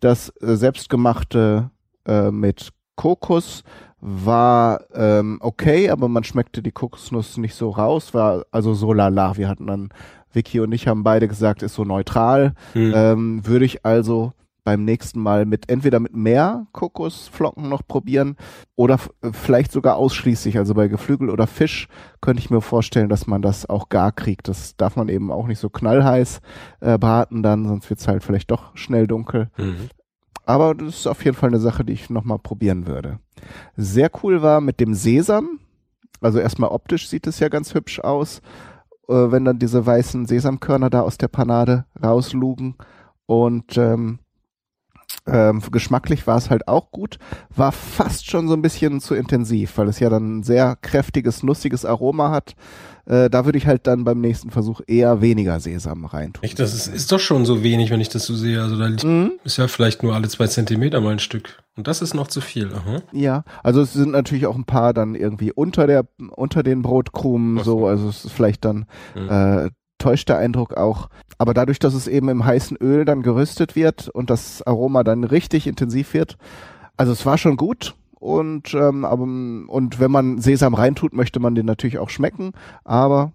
Das 0.00 0.32
äh, 0.40 0.56
selbstgemachte 0.56 1.70
äh, 2.06 2.30
mit 2.30 2.70
Kokos 2.96 3.64
war 4.04 4.82
ähm, 4.94 5.38
okay, 5.40 5.88
aber 5.88 6.08
man 6.08 6.24
schmeckte 6.24 6.60
die 6.60 6.72
Kokosnuss 6.72 7.36
nicht 7.36 7.54
so 7.54 7.70
raus, 7.70 8.12
war 8.12 8.44
also 8.50 8.74
so 8.74 8.92
lala. 8.92 9.36
Wir 9.36 9.48
hatten 9.48 9.68
dann 9.68 9.90
Vicky 10.32 10.58
und 10.58 10.72
ich 10.72 10.88
haben 10.88 11.04
beide 11.04 11.28
gesagt, 11.28 11.62
ist 11.62 11.74
so 11.74 11.84
neutral. 11.84 12.54
Hm. 12.72 12.92
Ähm, 12.94 13.46
würde 13.46 13.64
ich 13.64 13.86
also 13.86 14.32
beim 14.64 14.84
nächsten 14.84 15.20
Mal 15.20 15.44
mit 15.44 15.70
entweder 15.70 16.00
mit 16.00 16.14
mehr 16.14 16.66
Kokosflocken 16.72 17.68
noch 17.68 17.86
probieren 17.86 18.36
oder 18.76 18.98
vielleicht 19.32 19.72
sogar 19.72 19.96
ausschließlich. 19.96 20.58
Also 20.58 20.74
bei 20.74 20.88
Geflügel 20.88 21.30
oder 21.30 21.46
Fisch 21.46 21.88
könnte 22.20 22.40
ich 22.40 22.50
mir 22.50 22.60
vorstellen, 22.60 23.08
dass 23.08 23.26
man 23.26 23.42
das 23.42 23.68
auch 23.68 23.88
gar 23.88 24.12
kriegt. 24.12 24.48
Das 24.48 24.76
darf 24.76 24.96
man 24.96 25.08
eben 25.08 25.30
auch 25.30 25.46
nicht 25.46 25.58
so 25.58 25.68
knallheiß 25.68 26.40
äh, 26.80 26.98
braten 26.98 27.42
dann, 27.42 27.66
sonst 27.66 27.88
wird 27.90 28.00
es 28.00 28.08
halt 28.08 28.22
vielleicht 28.24 28.50
doch 28.50 28.76
schnell 28.76 29.06
dunkel. 29.06 29.50
Mhm. 29.56 29.90
Aber 30.52 30.74
das 30.74 30.98
ist 30.98 31.06
auf 31.06 31.24
jeden 31.24 31.34
Fall 31.34 31.48
eine 31.48 31.60
Sache, 31.60 31.82
die 31.82 31.94
ich 31.94 32.10
nochmal 32.10 32.38
probieren 32.38 32.86
würde. 32.86 33.18
Sehr 33.74 34.10
cool 34.22 34.42
war 34.42 34.60
mit 34.60 34.80
dem 34.80 34.92
Sesam 34.92 35.60
Also 36.20 36.40
erstmal 36.40 36.68
optisch 36.68 37.08
sieht 37.08 37.26
es 37.26 37.40
ja 37.40 37.48
ganz 37.48 37.72
hübsch 37.72 38.00
aus, 38.00 38.42
äh, 39.08 39.14
wenn 39.14 39.46
dann 39.46 39.58
diese 39.58 39.86
weißen 39.86 40.26
Sesamkörner 40.26 40.90
da 40.90 41.00
aus 41.00 41.16
der 41.16 41.28
Panade 41.28 41.86
rauslugen. 42.04 42.76
Und 43.24 43.78
ähm, 43.78 44.18
ähm, 45.26 45.62
geschmacklich 45.70 46.26
war 46.26 46.36
es 46.36 46.50
halt 46.50 46.68
auch 46.68 46.90
gut, 46.90 47.18
war 47.54 47.72
fast 47.72 48.30
schon 48.30 48.48
so 48.48 48.54
ein 48.54 48.62
bisschen 48.62 49.00
zu 49.00 49.14
intensiv, 49.14 49.78
weil 49.78 49.88
es 49.88 50.00
ja 50.00 50.10
dann 50.10 50.38
ein 50.38 50.42
sehr 50.42 50.76
kräftiges, 50.80 51.42
nussiges 51.42 51.84
Aroma 51.84 52.30
hat. 52.30 52.54
Äh, 53.04 53.30
da 53.30 53.44
würde 53.44 53.58
ich 53.58 53.66
halt 53.66 53.86
dann 53.86 54.04
beim 54.04 54.20
nächsten 54.20 54.50
Versuch 54.50 54.80
eher 54.86 55.20
weniger 55.20 55.58
Sesam 55.58 56.04
reintun. 56.04 56.44
Echt, 56.44 56.58
das 56.58 56.72
ist, 56.72 56.86
ist 56.86 57.10
doch 57.10 57.18
schon 57.18 57.44
so 57.44 57.62
wenig, 57.62 57.90
wenn 57.90 58.00
ich 58.00 58.08
das 58.08 58.24
so 58.24 58.34
sehe. 58.34 58.62
Also 58.62 58.76
da 58.78 58.88
mhm. 58.88 59.32
ist 59.42 59.56
ja 59.56 59.66
vielleicht 59.66 60.02
nur 60.02 60.14
alle 60.14 60.28
zwei 60.28 60.46
Zentimeter 60.46 61.00
mal 61.00 61.10
ein 61.10 61.18
Stück. 61.18 61.62
Und 61.76 61.88
das 61.88 62.02
ist 62.02 62.14
noch 62.14 62.28
zu 62.28 62.40
viel. 62.40 62.72
Aha. 62.72 63.02
Ja, 63.12 63.44
also 63.62 63.80
es 63.80 63.92
sind 63.92 64.12
natürlich 64.12 64.46
auch 64.46 64.56
ein 64.56 64.64
paar 64.64 64.92
dann 64.92 65.14
irgendwie 65.14 65.52
unter 65.52 65.86
der 65.86 66.06
unter 66.30 66.62
den 66.62 66.82
Brotkrumen 66.82 67.64
so, 67.64 67.86
also 67.86 68.08
es 68.08 68.24
ist 68.24 68.32
vielleicht 68.32 68.64
dann 68.64 68.86
mhm. 69.16 69.28
äh, 69.28 69.70
täuscht 70.02 70.28
der 70.28 70.38
Eindruck 70.38 70.76
auch. 70.76 71.08
Aber 71.38 71.54
dadurch, 71.54 71.78
dass 71.78 71.94
es 71.94 72.08
eben 72.08 72.28
im 72.28 72.44
heißen 72.44 72.76
Öl 72.76 73.04
dann 73.04 73.22
gerüstet 73.22 73.76
wird 73.76 74.08
und 74.08 74.30
das 74.30 74.62
Aroma 74.62 75.04
dann 75.04 75.24
richtig 75.24 75.66
intensiv 75.66 76.14
wird, 76.14 76.36
also 76.96 77.12
es 77.12 77.24
war 77.24 77.38
schon 77.38 77.56
gut 77.56 77.94
und 78.14 78.74
ähm, 78.74 79.04
aber 79.04 79.22
und 79.22 79.98
wenn 79.98 80.10
man 80.10 80.38
Sesam 80.38 80.74
reintut, 80.74 81.12
möchte 81.12 81.40
man 81.40 81.54
den 81.54 81.66
natürlich 81.66 81.98
auch 81.98 82.10
schmecken, 82.10 82.52
aber 82.84 83.32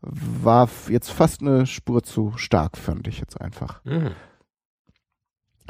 war 0.00 0.68
jetzt 0.88 1.10
fast 1.10 1.42
eine 1.42 1.66
Spur 1.66 2.02
zu 2.02 2.32
stark, 2.36 2.76
fand 2.76 3.08
ich 3.08 3.18
jetzt 3.20 3.40
einfach. 3.40 3.84
Mhm. 3.84 4.10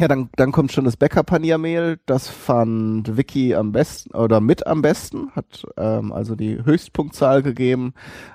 Ja, 0.00 0.06
dann, 0.06 0.30
dann 0.36 0.52
kommt 0.52 0.70
schon 0.70 0.84
das 0.84 0.96
Bäckerpaniermehl. 0.96 1.98
Das 2.06 2.28
fand 2.28 3.16
Vicky 3.16 3.56
am 3.56 3.72
besten 3.72 4.14
oder 4.14 4.40
mit 4.40 4.64
am 4.64 4.80
besten, 4.80 5.32
hat 5.34 5.64
ähm, 5.76 6.12
also 6.12 6.36
die 6.36 6.64
Höchstpunktzahl 6.64 7.42
gegeben. 7.42 7.94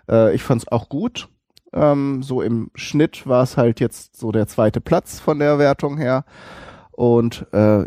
Äh, 0.10 0.36
ich 0.36 0.43
fand 0.43 0.63
es 0.63 0.67
auch 0.67 0.89
gut. 0.89 1.29
Ähm, 1.74 2.24
so 2.24 2.42
im 2.42 2.70
Schnitt 2.75 3.27
war 3.27 3.44
es 3.44 3.58
halt 3.58 3.80
jetzt 3.80 4.18
so 4.18 4.32
der 4.32 4.48
zweite 4.48 4.82
Platz 4.82 5.20
von 5.20 5.39
der 5.39 5.60
Wertung 5.60 5.98
her 5.98 6.25
und 6.92 7.48
äh, 7.51 7.86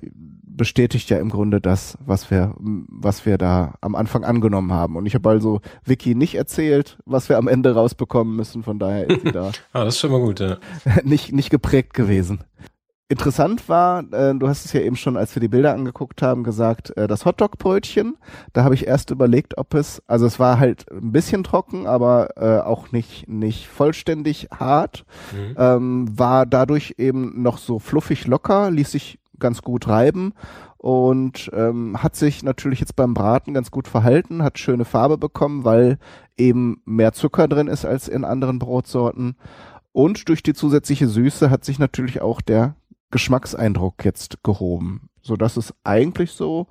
bestätigt 0.56 1.10
ja 1.10 1.18
im 1.18 1.28
Grunde 1.28 1.60
das, 1.60 1.98
was 2.04 2.30
wir, 2.30 2.54
was 2.58 3.26
wir 3.26 3.38
da 3.38 3.74
am 3.80 3.94
Anfang 3.94 4.24
angenommen 4.24 4.72
haben. 4.72 4.96
Und 4.96 5.06
ich 5.06 5.14
habe 5.14 5.28
also 5.28 5.60
Vicky 5.84 6.14
nicht 6.14 6.34
erzählt, 6.34 6.98
was 7.04 7.28
wir 7.28 7.36
am 7.36 7.48
Ende 7.48 7.74
rausbekommen 7.74 8.34
müssen. 8.34 8.62
Von 8.62 8.78
daher 8.78 9.08
ist 9.08 9.22
sie 9.22 9.32
da. 9.32 9.52
ah, 9.72 9.84
das 9.84 9.94
ist 9.94 10.00
schon 10.00 10.10
mal 10.10 10.20
gut, 10.20 10.40
ja. 10.40 10.56
nicht, 11.04 11.32
nicht 11.32 11.50
geprägt 11.50 11.94
gewesen. 11.94 12.40
Interessant 13.08 13.68
war, 13.68 14.02
äh, 14.12 14.34
du 14.34 14.48
hast 14.48 14.64
es 14.64 14.72
ja 14.72 14.80
eben 14.80 14.96
schon, 14.96 15.16
als 15.16 15.36
wir 15.36 15.40
die 15.40 15.48
Bilder 15.48 15.72
angeguckt 15.72 16.22
haben, 16.22 16.42
gesagt, 16.42 16.96
äh, 16.96 17.06
das 17.06 17.24
Hotdog-Brötchen. 17.24 18.16
Da 18.52 18.64
habe 18.64 18.74
ich 18.74 18.88
erst 18.88 19.12
überlegt, 19.12 19.58
ob 19.58 19.74
es, 19.74 20.02
also 20.08 20.26
es 20.26 20.40
war 20.40 20.58
halt 20.58 20.90
ein 20.90 21.12
bisschen 21.12 21.44
trocken, 21.44 21.86
aber 21.86 22.30
äh, 22.36 22.58
auch 22.58 22.90
nicht 22.90 23.28
nicht 23.28 23.68
vollständig 23.68 24.48
hart. 24.52 25.04
Mhm. 25.32 25.54
Ähm, 25.56 26.18
war 26.18 26.46
dadurch 26.46 26.94
eben 26.98 27.40
noch 27.42 27.58
so 27.58 27.78
fluffig 27.78 28.26
locker, 28.26 28.72
ließ 28.72 28.90
sich 28.90 29.20
ganz 29.38 29.62
gut 29.62 29.86
reiben 29.86 30.32
und 30.78 31.48
ähm, 31.52 32.02
hat 32.02 32.16
sich 32.16 32.42
natürlich 32.42 32.80
jetzt 32.80 32.96
beim 32.96 33.14
Braten 33.14 33.54
ganz 33.54 33.70
gut 33.70 33.86
verhalten, 33.86 34.42
hat 34.42 34.58
schöne 34.58 34.84
Farbe 34.84 35.16
bekommen, 35.16 35.64
weil 35.64 35.98
eben 36.36 36.82
mehr 36.84 37.12
Zucker 37.12 37.46
drin 37.46 37.68
ist 37.68 37.84
als 37.84 38.08
in 38.08 38.24
anderen 38.24 38.58
Brotsorten. 38.58 39.36
Und 39.92 40.28
durch 40.28 40.42
die 40.42 40.54
zusätzliche 40.54 41.08
Süße 41.08 41.50
hat 41.50 41.64
sich 41.64 41.78
natürlich 41.78 42.20
auch 42.20 42.40
der 42.40 42.74
Geschmackseindruck 43.10 44.04
jetzt 44.04 44.42
gehoben, 44.42 45.08
so 45.22 45.36
dass 45.36 45.56
es 45.56 45.74
eigentlich 45.84 46.32
so 46.32 46.66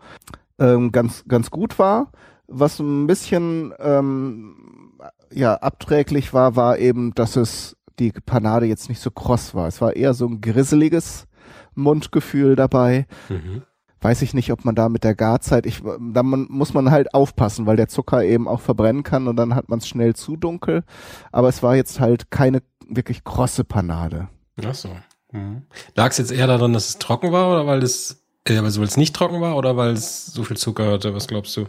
ähm, 0.59 0.91
ganz 0.91 1.25
ganz 1.27 1.49
gut 1.49 1.79
war. 1.79 2.11
Was 2.47 2.79
ein 2.79 3.07
bisschen 3.07 3.73
ähm, 3.79 4.99
ja 5.31 5.55
abträglich 5.55 6.33
war, 6.33 6.55
war 6.55 6.77
eben, 6.77 7.13
dass 7.13 7.35
es 7.35 7.75
die 7.99 8.11
Panade 8.11 8.65
jetzt 8.65 8.89
nicht 8.89 9.01
so 9.01 9.11
kross 9.11 9.55
war. 9.55 9.67
Es 9.67 9.81
war 9.81 9.95
eher 9.95 10.13
so 10.13 10.27
ein 10.27 10.41
grisseliges 10.41 11.27
Mundgefühl 11.73 12.55
dabei. 12.55 13.07
Mhm. 13.29 13.63
Weiß 14.01 14.21
ich 14.21 14.33
nicht, 14.33 14.51
ob 14.51 14.65
man 14.65 14.75
da 14.75 14.89
mit 14.89 15.03
der 15.03 15.15
Garzeit, 15.15 15.65
ich, 15.65 15.81
da 15.81 16.21
man, 16.21 16.47
muss 16.49 16.73
man 16.73 16.91
halt 16.91 17.13
aufpassen, 17.13 17.65
weil 17.65 17.77
der 17.77 17.87
Zucker 17.87 18.23
eben 18.23 18.47
auch 18.47 18.61
verbrennen 18.61 19.03
kann 19.03 19.27
und 19.27 19.35
dann 19.35 19.55
hat 19.55 19.69
man 19.69 19.79
es 19.79 19.87
schnell 19.87 20.15
zu 20.15 20.35
dunkel. 20.35 20.83
Aber 21.31 21.49
es 21.49 21.63
war 21.63 21.75
jetzt 21.75 21.99
halt 21.99 22.29
keine 22.29 22.61
wirklich 22.87 23.23
krosse 23.23 23.63
Panade. 23.63 24.27
Ach 24.63 24.75
so. 24.75 24.89
Mhm. 25.35 25.63
Lag 25.95 26.11
es 26.11 26.17
jetzt 26.17 26.31
eher 26.31 26.47
daran, 26.47 26.73
dass 26.73 26.89
es 26.89 26.97
trocken 26.97 27.31
war 27.31 27.51
oder 27.51 27.67
weil 27.67 27.83
es, 27.83 28.23
äh, 28.47 28.57
also 28.57 28.79
weil 28.79 28.87
es 28.87 28.97
nicht 28.97 29.15
trocken 29.15 29.41
war 29.41 29.57
oder 29.57 29.75
weil 29.77 29.93
es 29.93 30.27
so 30.27 30.43
viel 30.43 30.57
Zucker 30.57 30.91
hatte? 30.91 31.13
Was 31.13 31.27
glaubst 31.27 31.55
du? 31.57 31.67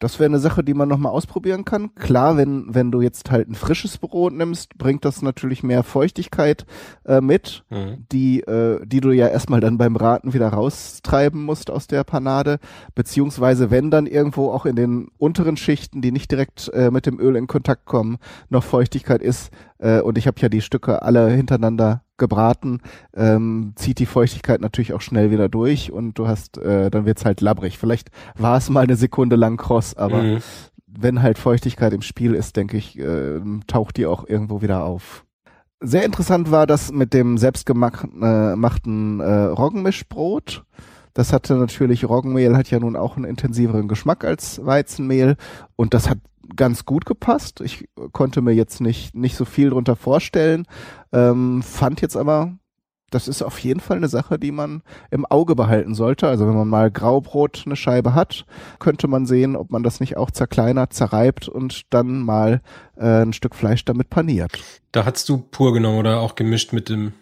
Das 0.00 0.18
wäre 0.18 0.30
eine 0.30 0.38
Sache, 0.38 0.64
die 0.64 0.72
man 0.72 0.88
nochmal 0.88 1.12
ausprobieren 1.12 1.66
kann. 1.66 1.94
Klar, 1.94 2.38
wenn, 2.38 2.74
wenn 2.74 2.90
du 2.90 3.02
jetzt 3.02 3.30
halt 3.30 3.50
ein 3.50 3.54
frisches 3.54 3.98
Brot 3.98 4.32
nimmst, 4.32 4.78
bringt 4.78 5.04
das 5.04 5.20
natürlich 5.20 5.62
mehr 5.62 5.82
Feuchtigkeit 5.82 6.64
äh, 7.04 7.20
mit, 7.20 7.64
mhm. 7.68 8.06
die, 8.10 8.40
äh, 8.40 8.80
die 8.86 9.02
du 9.02 9.12
ja 9.12 9.28
erstmal 9.28 9.60
dann 9.60 9.76
beim 9.76 9.92
Braten 9.92 10.32
wieder 10.32 10.48
raustreiben 10.48 11.42
musst 11.42 11.70
aus 11.70 11.86
der 11.86 12.02
Panade. 12.04 12.60
Beziehungsweise 12.94 13.70
wenn 13.70 13.90
dann 13.90 14.06
irgendwo 14.06 14.50
auch 14.50 14.64
in 14.64 14.74
den 14.74 15.08
unteren 15.18 15.58
Schichten, 15.58 16.00
die 16.00 16.12
nicht 16.12 16.30
direkt 16.30 16.70
äh, 16.72 16.90
mit 16.90 17.04
dem 17.04 17.20
Öl 17.20 17.36
in 17.36 17.46
Kontakt 17.46 17.84
kommen, 17.84 18.16
noch 18.48 18.64
Feuchtigkeit 18.64 19.20
ist, 19.20 19.50
äh, 19.80 20.00
und 20.00 20.16
ich 20.16 20.26
habe 20.26 20.40
ja 20.40 20.48
die 20.48 20.62
Stücke 20.62 21.02
alle 21.02 21.28
hintereinander 21.28 22.04
gebraten, 22.20 22.78
ähm, 23.14 23.72
zieht 23.74 23.98
die 23.98 24.06
Feuchtigkeit 24.06 24.60
natürlich 24.60 24.92
auch 24.92 25.00
schnell 25.00 25.32
wieder 25.32 25.48
durch 25.48 25.90
und 25.90 26.14
du 26.14 26.28
hast, 26.28 26.58
äh, 26.58 26.88
dann 26.88 27.04
wird's 27.04 27.24
halt 27.24 27.40
labbrig. 27.40 27.78
Vielleicht 27.78 28.10
war 28.38 28.56
es 28.56 28.70
mal 28.70 28.84
eine 28.84 28.94
Sekunde 28.94 29.34
lang 29.34 29.56
kross, 29.56 29.96
aber 29.96 30.22
mhm. 30.22 30.38
wenn 30.86 31.22
halt 31.22 31.38
Feuchtigkeit 31.38 31.92
im 31.92 32.02
Spiel 32.02 32.34
ist, 32.34 32.54
denke 32.56 32.76
ich, 32.76 32.96
äh, 32.96 33.40
taucht 33.66 33.96
die 33.96 34.06
auch 34.06 34.28
irgendwo 34.28 34.62
wieder 34.62 34.84
auf. 34.84 35.24
Sehr 35.80 36.04
interessant 36.04 36.52
war 36.52 36.68
das 36.68 36.92
mit 36.92 37.14
dem 37.14 37.38
selbstgemachten 37.38 39.20
äh, 39.20 39.44
Roggenmischbrot. 39.46 40.64
Das 41.14 41.32
hatte 41.32 41.56
natürlich, 41.56 42.08
Roggenmehl 42.08 42.56
hat 42.56 42.70
ja 42.70 42.78
nun 42.78 42.96
auch 42.96 43.16
einen 43.16 43.24
intensiveren 43.24 43.88
Geschmack 43.88 44.24
als 44.24 44.64
Weizenmehl 44.64 45.36
und 45.76 45.94
das 45.94 46.08
hat 46.08 46.18
ganz 46.56 46.84
gut 46.84 47.06
gepasst. 47.06 47.60
Ich 47.60 47.88
konnte 48.12 48.42
mir 48.42 48.52
jetzt 48.52 48.80
nicht, 48.80 49.14
nicht 49.14 49.36
so 49.36 49.44
viel 49.44 49.70
drunter 49.70 49.96
vorstellen, 49.96 50.66
ähm, 51.12 51.62
fand 51.62 52.00
jetzt 52.00 52.16
aber, 52.16 52.56
das 53.10 53.26
ist 53.26 53.42
auf 53.42 53.58
jeden 53.58 53.80
Fall 53.80 53.96
eine 53.96 54.08
Sache, 54.08 54.38
die 54.38 54.52
man 54.52 54.82
im 55.10 55.26
Auge 55.26 55.56
behalten 55.56 55.94
sollte. 55.94 56.28
Also 56.28 56.46
wenn 56.46 56.54
man 56.54 56.68
mal 56.68 56.90
Graubrot 56.90 57.64
eine 57.66 57.76
Scheibe 57.76 58.14
hat, 58.14 58.46
könnte 58.78 59.08
man 59.08 59.26
sehen, 59.26 59.56
ob 59.56 59.70
man 59.70 59.82
das 59.82 60.00
nicht 60.00 60.16
auch 60.16 60.30
zerkleinert, 60.30 60.92
zerreibt 60.92 61.48
und 61.48 61.82
dann 61.90 62.22
mal 62.22 62.60
äh, 62.96 63.22
ein 63.22 63.32
Stück 63.32 63.54
Fleisch 63.54 63.84
damit 63.84 64.10
paniert. 64.10 64.52
Da 64.92 65.04
hast 65.04 65.28
du 65.28 65.38
pur 65.38 65.72
genommen 65.72 65.98
oder 65.98 66.20
auch 66.20 66.36
gemischt 66.36 66.72
mit 66.72 66.88
dem 66.88 67.12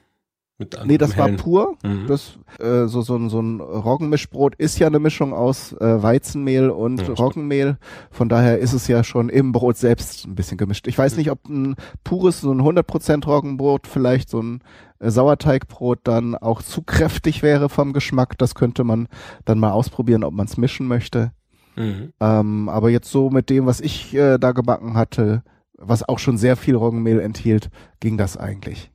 mit 0.59 0.77
nee, 0.87 0.99
das 0.99 1.17
war 1.17 1.29
pur. 1.29 1.77
Mhm. 1.85 2.09
Das, 2.09 2.37
äh, 2.59 2.87
so, 2.87 3.01
so, 3.01 3.15
ein, 3.15 3.31
so 3.31 3.41
ein 3.41 3.61
Roggenmischbrot 3.61 4.57
ist 4.57 4.81
ja 4.81 4.89
eine 4.89 4.99
Mischung 4.99 5.33
aus 5.33 5.73
äh, 5.73 6.03
Weizenmehl 6.03 6.71
und 6.71 7.01
ja, 7.01 7.15
Roggenmehl. 7.15 7.79
Von 8.11 8.29
daher 8.29 8.59
ist 8.59 8.73
es 8.73 8.89
ja 8.89 9.05
schon 9.05 9.29
im 9.29 9.53
Brot 9.53 9.77
selbst 9.77 10.27
ein 10.27 10.35
bisschen 10.35 10.59
gemischt. 10.59 10.89
Ich 10.89 10.99
weiß 10.99 11.13
mhm. 11.13 11.19
nicht, 11.19 11.31
ob 11.31 11.49
ein 11.49 11.77
pures, 12.03 12.41
so 12.41 12.51
ein 12.51 12.61
100% 12.61 13.25
Roggenbrot, 13.25 13.87
vielleicht 13.87 14.29
so 14.29 14.43
ein 14.43 14.61
äh, 14.99 15.11
Sauerteigbrot 15.11 16.01
dann 16.03 16.35
auch 16.35 16.61
zu 16.61 16.83
kräftig 16.83 17.45
wäre 17.45 17.69
vom 17.69 17.93
Geschmack. 17.93 18.37
Das 18.37 18.57
könnte 18.57 18.83
man 18.83 19.07
dann 19.45 19.61
mal 19.61 19.71
ausprobieren, 19.71 20.25
ob 20.25 20.35
man 20.35 20.47
es 20.47 20.57
mischen 20.57 20.89
möchte. 20.89 21.31
Mhm. 21.77 22.13
Ähm, 22.19 22.69
aber 22.69 22.91
jetzt 22.91 23.13
so 23.13 23.31
mit 23.31 23.49
dem, 23.49 23.67
was 23.67 23.81
ich 23.81 24.13
äh, 24.13 24.39
da 24.39 24.51
gebacken 24.51 24.95
hatte, 24.95 25.45
was 25.75 26.09
auch 26.09 26.19
schon 26.19 26.37
sehr 26.37 26.57
viel 26.57 26.75
Roggenmehl 26.75 27.21
enthielt, 27.21 27.71
ging 28.01 28.19
das 28.19 28.37
eigentlich. 28.37 28.91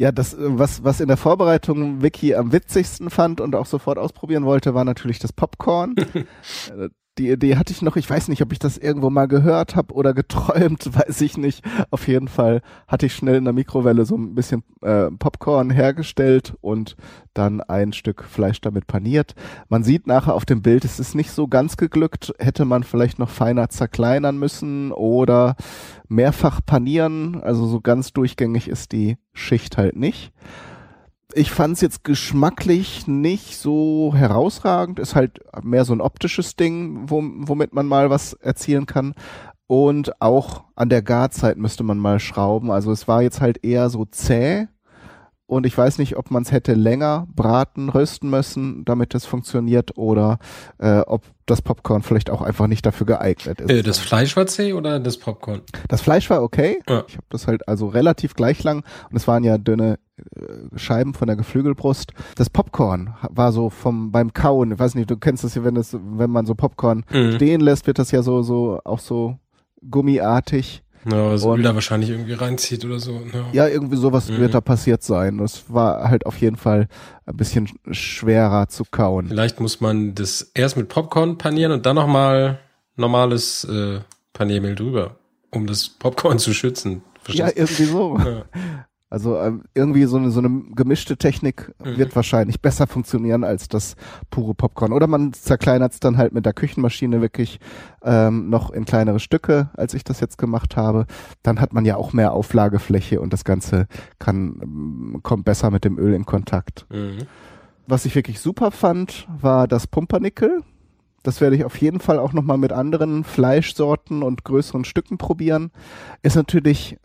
Ja, 0.00 0.12
das, 0.12 0.32
äh, 0.32 0.38
was, 0.38 0.82
was 0.82 1.00
in 1.00 1.08
der 1.08 1.18
Vorbereitung 1.18 2.00
Vicky 2.00 2.34
am 2.34 2.52
witzigsten 2.52 3.10
fand 3.10 3.38
und 3.38 3.54
auch 3.54 3.66
sofort 3.66 3.98
ausprobieren 3.98 4.46
wollte, 4.46 4.72
war 4.72 4.86
natürlich 4.86 5.18
das 5.18 5.30
Popcorn. 5.30 5.94
Die 7.18 7.30
Idee 7.30 7.56
hatte 7.56 7.72
ich 7.72 7.82
noch, 7.82 7.96
ich 7.96 8.08
weiß 8.08 8.28
nicht, 8.28 8.40
ob 8.40 8.52
ich 8.52 8.58
das 8.58 8.78
irgendwo 8.78 9.10
mal 9.10 9.26
gehört 9.26 9.76
habe 9.76 9.92
oder 9.94 10.14
geträumt, 10.14 10.94
weiß 10.94 11.20
ich 11.22 11.36
nicht. 11.36 11.64
Auf 11.90 12.08
jeden 12.08 12.28
Fall 12.28 12.62
hatte 12.86 13.06
ich 13.06 13.14
schnell 13.14 13.36
in 13.36 13.44
der 13.44 13.52
Mikrowelle 13.52 14.04
so 14.04 14.16
ein 14.16 14.34
bisschen 14.34 14.62
äh, 14.80 15.10
Popcorn 15.10 15.70
hergestellt 15.70 16.54
und 16.60 16.96
dann 17.34 17.60
ein 17.60 17.92
Stück 17.92 18.24
Fleisch 18.24 18.60
damit 18.60 18.86
paniert. 18.86 19.34
Man 19.68 19.82
sieht 19.82 20.06
nachher 20.06 20.34
auf 20.34 20.44
dem 20.44 20.62
Bild, 20.62 20.84
es 20.84 21.00
ist 21.00 21.14
nicht 21.14 21.32
so 21.32 21.48
ganz 21.48 21.76
geglückt, 21.76 22.32
hätte 22.38 22.64
man 22.64 22.84
vielleicht 22.84 23.18
noch 23.18 23.28
feiner 23.30 23.68
zerkleinern 23.68 24.38
müssen 24.38 24.92
oder 24.92 25.56
mehrfach 26.08 26.60
panieren, 26.64 27.40
also 27.42 27.66
so 27.66 27.80
ganz 27.80 28.12
durchgängig 28.12 28.68
ist 28.68 28.92
die 28.92 29.16
Schicht 29.32 29.76
halt 29.76 29.96
nicht 29.96 30.32
ich 31.34 31.50
fand 31.50 31.74
es 31.74 31.80
jetzt 31.80 32.04
geschmacklich 32.04 33.06
nicht 33.06 33.56
so 33.56 34.12
herausragend. 34.14 34.98
Ist 34.98 35.14
halt 35.14 35.40
mehr 35.62 35.84
so 35.84 35.92
ein 35.92 36.00
optisches 36.00 36.56
Ding, 36.56 37.10
wo, 37.10 37.22
womit 37.22 37.74
man 37.74 37.86
mal 37.86 38.10
was 38.10 38.34
erzielen 38.34 38.86
kann. 38.86 39.14
Und 39.66 40.20
auch 40.20 40.64
an 40.74 40.88
der 40.88 41.02
Garzeit 41.02 41.56
müsste 41.56 41.84
man 41.84 41.98
mal 41.98 42.18
schrauben. 42.18 42.70
Also 42.70 42.90
es 42.90 43.06
war 43.06 43.22
jetzt 43.22 43.40
halt 43.40 43.64
eher 43.64 43.88
so 43.88 44.04
zäh 44.04 44.66
und 45.50 45.66
ich 45.66 45.76
weiß 45.76 45.98
nicht, 45.98 46.16
ob 46.16 46.30
man 46.30 46.42
es 46.44 46.52
hätte 46.52 46.74
länger 46.74 47.26
braten, 47.34 47.88
rösten 47.88 48.30
müssen, 48.30 48.84
damit 48.84 49.14
es 49.16 49.26
funktioniert 49.26 49.98
oder 49.98 50.38
äh, 50.78 51.00
ob 51.00 51.22
das 51.46 51.60
Popcorn 51.60 52.02
vielleicht 52.02 52.30
auch 52.30 52.40
einfach 52.40 52.68
nicht 52.68 52.86
dafür 52.86 53.06
geeignet 53.06 53.60
ist. 53.60 53.68
Äh, 53.68 53.82
das 53.82 53.98
Fleisch 53.98 54.36
war 54.36 54.46
zäh 54.46 54.72
oder 54.74 55.00
das 55.00 55.18
Popcorn? 55.18 55.62
Das 55.88 56.00
Fleisch 56.02 56.30
war 56.30 56.42
okay. 56.42 56.78
Ja. 56.88 57.02
Ich 57.08 57.16
habe 57.16 57.26
das 57.30 57.48
halt 57.48 57.66
also 57.66 57.88
relativ 57.88 58.34
gleich 58.34 58.62
lang 58.62 58.84
und 59.10 59.16
es 59.16 59.26
waren 59.26 59.42
ja 59.42 59.58
dünne 59.58 59.98
äh, 60.18 60.78
Scheiben 60.78 61.14
von 61.14 61.26
der 61.26 61.34
Geflügelbrust. 61.36 62.12
Das 62.36 62.48
Popcorn 62.48 63.14
war 63.28 63.50
so 63.50 63.70
vom 63.70 64.12
beim 64.12 64.32
Kauen, 64.32 64.70
ich 64.72 64.78
weiß 64.78 64.94
nicht, 64.94 65.10
du 65.10 65.16
kennst 65.16 65.42
das 65.42 65.56
ja, 65.56 65.64
wenn 65.64 65.74
das 65.74 65.96
wenn 66.00 66.30
man 66.30 66.46
so 66.46 66.54
Popcorn 66.54 67.04
Mhm. 67.12 67.32
stehen 67.32 67.60
lässt, 67.60 67.88
wird 67.88 67.98
das 67.98 68.12
ja 68.12 68.22
so 68.22 68.42
so 68.42 68.78
auch 68.84 69.00
so 69.00 69.36
gummiartig. 69.90 70.82
Ja, 71.10 71.30
Und- 71.32 71.58
Öl 71.58 71.62
da 71.62 71.74
wahrscheinlich 71.74 72.10
irgendwie 72.10 72.34
reinzieht 72.34 72.84
oder 72.84 72.98
so. 72.98 73.22
Ja. 73.32 73.46
Ja, 73.52 73.68
irgendwie 73.68 73.96
sowas 73.96 74.28
Mhm. 74.28 74.38
wird 74.38 74.54
da 74.54 74.60
passiert 74.60 75.02
sein. 75.02 75.38
Das 75.38 75.64
war 75.72 76.08
halt 76.10 76.26
auf 76.26 76.36
jeden 76.38 76.56
Fall 76.56 76.88
ein 77.26 77.36
bisschen 77.36 77.68
schwerer 77.90 78.68
zu 78.68 78.84
kauen. 78.90 79.28
Vielleicht 79.28 79.60
muss 79.60 79.80
man 79.80 80.14
das 80.14 80.42
erst 80.54 80.76
mit 80.76 80.88
Popcorn 80.88 81.38
panieren 81.38 81.72
und 81.72 81.86
dann 81.86 81.96
nochmal 81.96 82.58
normales 82.96 83.64
äh, 83.64 84.00
Paniermehl 84.34 84.74
drüber, 84.74 85.16
um 85.50 85.66
das 85.66 85.88
Popcorn 85.88 86.38
zu 86.38 86.52
schützen. 86.52 87.02
Ja, 87.28 87.46
Verstehst 87.46 87.56
irgendwie 87.56 87.84
so. 87.92 88.18
Ja. 88.18 88.44
Also 89.10 89.36
ähm, 89.38 89.64
irgendwie 89.74 90.04
so 90.04 90.16
eine, 90.18 90.30
so 90.30 90.38
eine 90.38 90.62
gemischte 90.74 91.16
Technik 91.16 91.74
Mhm. 91.84 91.96
wird 91.98 92.14
wahrscheinlich 92.16 92.60
besser 92.60 92.86
funktionieren 92.86 93.42
als 93.42 93.68
das 93.68 93.96
pure 94.30 94.54
Popcorn. 94.54 94.92
Oder 94.92 95.06
man 95.06 95.32
zerkleinert 95.32 95.92
es 95.92 96.00
dann 96.00 96.16
halt 96.16 96.32
mit 96.32 96.46
der 96.46 96.52
Küchenmaschine 96.52 97.20
wirklich 97.20 97.58
ähm, 98.02 98.50
noch 98.50 98.70
in 98.70 98.84
kleinere 98.84 99.18
Stücke, 99.18 99.70
als 99.74 99.94
ich 99.94 100.04
das 100.04 100.20
jetzt 100.20 100.38
gemacht 100.38 100.76
habe. 100.76 101.06
Dann 101.42 101.60
hat 101.60 101.72
man 101.72 101.84
ja 101.84 101.96
auch 101.96 102.12
mehr 102.12 102.32
Auflagefläche 102.32 103.20
und 103.20 103.32
das 103.32 103.44
Ganze 103.44 103.86
kann 104.18 104.60
ähm, 104.62 105.20
kommt 105.22 105.44
besser 105.44 105.70
mit 105.70 105.84
dem 105.84 105.98
Öl 105.98 106.14
in 106.14 106.24
Kontakt. 106.24 106.86
Mhm. 106.90 107.18
Was 107.86 108.04
ich 108.04 108.14
wirklich 108.14 108.38
super 108.38 108.70
fand, 108.70 109.26
war 109.40 109.66
das 109.66 109.88
Pumpernickel. 109.88 110.62
Das 111.22 111.40
werde 111.40 111.56
ich 111.56 111.64
auf 111.64 111.76
jeden 111.78 112.00
Fall 112.00 112.18
auch 112.18 112.32
nochmal 112.32 112.56
mit 112.56 112.72
anderen 112.72 113.24
Fleischsorten 113.24 114.22
und 114.22 114.44
größeren 114.44 114.84
Stücken 114.84 115.18
probieren. 115.18 115.70
Ist 116.22 116.36
natürlich, 116.36 116.96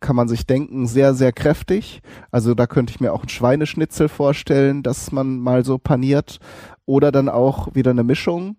kann 0.00 0.16
man 0.16 0.28
sich 0.28 0.46
denken, 0.46 0.86
sehr, 0.86 1.14
sehr 1.14 1.32
kräftig. 1.32 2.00
Also 2.30 2.54
da 2.54 2.66
könnte 2.66 2.92
ich 2.92 3.00
mir 3.00 3.12
auch 3.12 3.22
ein 3.22 3.28
Schweineschnitzel 3.28 4.08
vorstellen, 4.08 4.82
dass 4.82 5.12
man 5.12 5.38
mal 5.38 5.64
so 5.64 5.78
paniert. 5.78 6.38
Oder 6.86 7.12
dann 7.12 7.28
auch 7.28 7.74
wieder 7.74 7.92
eine 7.92 8.04
Mischung. 8.04 8.56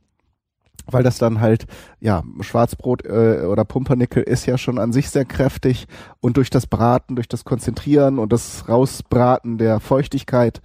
Weil 0.88 1.04
das 1.04 1.20
dann 1.20 1.42
halt, 1.42 1.68
ja, 2.00 2.24
Schwarzbrot 2.40 3.06
äh, 3.06 3.46
oder 3.46 3.66
Pumpernickel 3.66 4.24
ist 4.24 4.46
ja 4.46 4.58
schon 4.58 4.80
an 4.80 4.92
sich 4.92 5.10
sehr 5.10 5.26
kräftig 5.26 5.88
und 6.22 6.38
durch 6.38 6.50
das 6.50 6.66
Braten, 6.66 7.16
durch 7.16 7.28
das 7.28 7.46
Konzentrieren 7.46 8.18
und 8.18 8.34
das 8.34 8.68
Rausbraten 8.68 9.60
der 9.60 9.80
Feuchtigkeit 9.80 10.62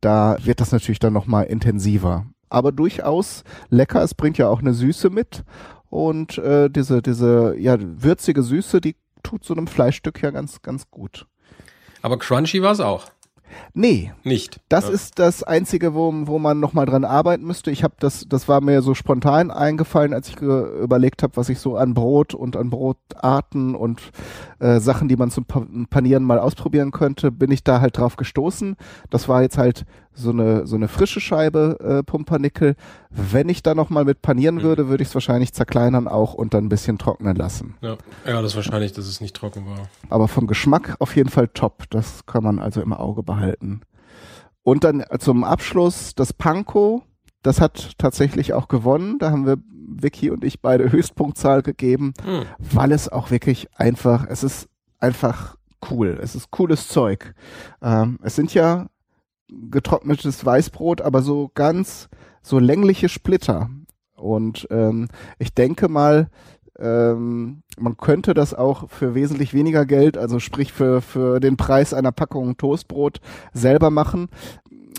da 0.00 0.36
wird 0.42 0.60
das 0.60 0.72
natürlich 0.72 0.98
dann 0.98 1.12
nochmal 1.12 1.44
intensiver. 1.44 2.26
Aber 2.48 2.72
durchaus 2.72 3.44
lecker, 3.70 4.02
es 4.02 4.14
bringt 4.14 4.38
ja 4.38 4.48
auch 4.48 4.60
eine 4.60 4.74
Süße 4.74 5.10
mit. 5.10 5.44
Und 5.88 6.38
äh, 6.38 6.68
diese, 6.68 7.02
diese 7.02 7.56
ja, 7.58 7.76
würzige 7.80 8.42
Süße, 8.42 8.80
die 8.80 8.96
tut 9.26 9.44
so 9.44 9.54
einem 9.54 9.66
Fleischstück 9.66 10.22
ja 10.22 10.30
ganz, 10.30 10.62
ganz 10.62 10.90
gut. 10.90 11.26
Aber 12.02 12.18
crunchy 12.18 12.62
war 12.62 12.72
es 12.72 12.80
auch. 12.80 13.06
Nee, 13.74 14.12
Nicht. 14.24 14.60
das 14.68 14.86
Ja. 14.86 14.90
ist 14.90 15.18
das 15.20 15.42
Einzige, 15.44 15.94
wo, 15.94 16.12
wo 16.26 16.38
man 16.38 16.58
nochmal 16.60 16.84
dran 16.84 17.04
arbeiten 17.04 17.44
müsste. 17.46 17.70
Ich 17.70 17.84
habe 17.84 17.94
das, 18.00 18.26
das 18.28 18.48
war 18.48 18.60
mir 18.60 18.82
so 18.82 18.92
spontan 18.94 19.50
eingefallen, 19.52 20.12
als 20.12 20.28
ich 20.28 20.36
überlegt 20.40 21.22
habe, 21.22 21.36
was 21.36 21.48
ich 21.48 21.60
so 21.60 21.76
an 21.76 21.94
Brot 21.94 22.34
und 22.34 22.56
an 22.56 22.70
Brotarten 22.70 23.74
und 23.76 24.00
äh, 24.58 24.80
Sachen, 24.80 25.08
die 25.08 25.16
man 25.16 25.30
zum 25.30 25.44
Pa- 25.44 25.66
Panieren 25.90 26.24
mal 26.24 26.38
ausprobieren 26.40 26.90
könnte, 26.90 27.30
bin 27.30 27.50
ich 27.52 27.62
da 27.62 27.80
halt 27.80 27.96
drauf 27.98 28.16
gestoßen. 28.16 28.76
Das 29.10 29.28
war 29.28 29.42
jetzt 29.42 29.58
halt 29.58 29.84
so 30.16 30.30
eine 30.30 30.66
so 30.66 30.74
eine 30.76 30.88
frische 30.88 31.20
Scheibe 31.20 31.78
äh, 31.80 32.02
Pumpernickel. 32.02 32.74
Wenn 33.10 33.48
ich 33.48 33.62
da 33.62 33.74
nochmal 33.74 34.04
mit 34.04 34.22
panieren 34.22 34.56
Mhm. 34.56 34.62
würde, 34.62 34.88
würde 34.88 35.02
ich 35.02 35.10
es 35.10 35.14
wahrscheinlich 35.14 35.52
zerkleinern 35.52 36.08
auch 36.08 36.34
und 36.34 36.54
dann 36.54 36.64
ein 36.64 36.68
bisschen 36.68 36.98
trocknen 36.98 37.36
lassen. 37.36 37.74
Ja. 37.82 37.96
ja, 38.26 38.40
das 38.42 38.52
ist 38.52 38.56
wahrscheinlich, 38.56 38.92
dass 38.92 39.06
es 39.06 39.20
nicht 39.20 39.36
trocken 39.36 39.66
war. 39.66 39.88
Aber 40.10 40.26
vom 40.28 40.46
Geschmack 40.46 40.96
auf 40.98 41.14
jeden 41.16 41.28
Fall 41.28 41.48
top. 41.48 41.84
Das 41.90 42.26
kann 42.26 42.42
man 42.42 42.58
also 42.58 42.80
im 42.80 42.92
Auge 42.92 43.22
behalten. 43.22 43.82
Und 44.62 44.82
dann 44.84 45.04
zum 45.18 45.44
Abschluss 45.44 46.14
das 46.14 46.32
Panko. 46.32 47.02
Das 47.42 47.60
hat 47.60 47.92
tatsächlich 47.98 48.54
auch 48.54 48.66
gewonnen. 48.68 49.18
Da 49.20 49.30
haben 49.30 49.46
wir 49.46 49.58
Vicky 49.88 50.30
und 50.30 50.42
ich 50.42 50.60
beide 50.60 50.90
Höchstpunktzahl 50.90 51.62
gegeben, 51.62 52.12
Hm. 52.24 52.42
weil 52.58 52.90
es 52.90 53.08
auch 53.08 53.30
wirklich 53.30 53.68
einfach, 53.78 54.26
es 54.28 54.42
ist 54.42 54.68
einfach 54.98 55.56
cool. 55.90 56.18
Es 56.20 56.34
ist 56.34 56.50
cooles 56.50 56.88
Zeug. 56.88 57.34
Ähm, 57.80 58.18
es 58.22 58.34
sind 58.34 58.52
ja 58.54 58.86
getrocknetes 59.48 60.44
Weißbrot, 60.44 61.00
aber 61.00 61.22
so 61.22 61.50
ganz 61.54 62.08
so 62.42 62.58
längliche 62.58 63.08
Splitter. 63.08 63.70
Und 64.14 64.66
ähm, 64.70 65.08
ich 65.38 65.54
denke 65.54 65.88
mal, 65.88 66.28
ähm, 66.78 67.62
man 67.78 67.96
könnte 67.96 68.34
das 68.34 68.54
auch 68.54 68.90
für 68.90 69.14
wesentlich 69.14 69.54
weniger 69.54 69.86
Geld, 69.86 70.18
also 70.18 70.38
sprich 70.38 70.72
für, 70.72 71.00
für 71.00 71.40
den 71.40 71.56
Preis 71.56 71.94
einer 71.94 72.12
Packung 72.12 72.56
Toastbrot 72.56 73.20
selber 73.52 73.90
machen. 73.90 74.28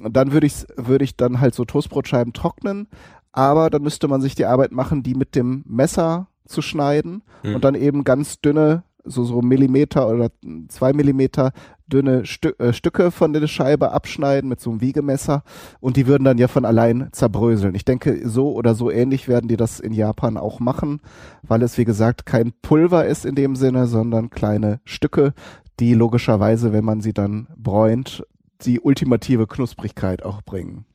Dann 0.03 0.31
würde 0.31 0.47
ich, 0.47 0.65
würde 0.75 1.03
ich 1.03 1.15
dann 1.15 1.39
halt 1.39 1.55
so 1.55 1.65
Toastbrotscheiben 1.65 2.33
trocknen, 2.33 2.87
aber 3.31 3.69
dann 3.69 3.81
müsste 3.81 4.07
man 4.07 4.21
sich 4.21 4.35
die 4.35 4.45
Arbeit 4.45 4.71
machen, 4.71 5.03
die 5.03 5.15
mit 5.15 5.35
dem 5.35 5.63
Messer 5.67 6.27
zu 6.45 6.61
schneiden 6.61 7.23
Hm. 7.41 7.55
und 7.55 7.63
dann 7.63 7.75
eben 7.75 8.03
ganz 8.03 8.41
dünne, 8.41 8.83
so, 9.07 9.23
so 9.23 9.41
Millimeter 9.41 10.09
oder 10.09 10.29
zwei 10.67 10.93
Millimeter 10.93 11.51
dünne 11.87 12.25
Stü 12.25 12.51
äh, 12.59 12.73
Stücke 12.73 13.11
von 13.11 13.33
der 13.33 13.47
Scheibe 13.47 13.91
abschneiden 13.91 14.49
mit 14.49 14.59
so 14.59 14.69
einem 14.69 14.81
Wiegemesser 14.81 15.43
und 15.79 15.97
die 15.97 16.07
würden 16.07 16.23
dann 16.23 16.37
ja 16.37 16.47
von 16.47 16.65
allein 16.65 17.09
zerbröseln. 17.11 17.75
Ich 17.75 17.85
denke, 17.85 18.27
so 18.27 18.53
oder 18.53 18.75
so 18.75 18.91
ähnlich 18.91 19.27
werden 19.27 19.47
die 19.47 19.57
das 19.57 19.79
in 19.79 19.93
Japan 19.93 20.37
auch 20.37 20.59
machen, 20.59 21.01
weil 21.43 21.63
es 21.63 21.77
wie 21.77 21.85
gesagt 21.85 22.25
kein 22.25 22.53
Pulver 22.61 23.05
ist 23.05 23.25
in 23.25 23.35
dem 23.35 23.55
Sinne, 23.55 23.87
sondern 23.87 24.29
kleine 24.29 24.79
Stücke, 24.83 25.33
die 25.79 25.93
logischerweise, 25.93 26.73
wenn 26.73 26.85
man 26.85 27.01
sie 27.01 27.13
dann 27.13 27.47
bräunt, 27.55 28.25
die 28.61 28.79
ultimative 28.79 29.47
Knusprigkeit 29.47 30.23
auch 30.23 30.41
bringen. 30.41 30.85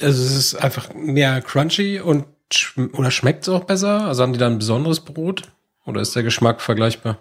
Also 0.00 0.22
es 0.22 0.36
ist 0.36 0.54
einfach 0.54 0.94
mehr 0.94 1.40
crunchy 1.42 2.00
und 2.00 2.24
schm 2.52 2.90
oder 2.92 3.10
schmeckt 3.10 3.42
es 3.42 3.48
auch 3.48 3.64
besser? 3.64 4.06
Also 4.06 4.22
haben 4.22 4.32
die 4.32 4.38
da 4.38 4.46
ein 4.46 4.58
besonderes 4.58 5.00
Brot? 5.00 5.50
Oder 5.88 6.02
ist 6.02 6.14
der 6.14 6.22
Geschmack 6.22 6.60
vergleichbar? 6.60 7.16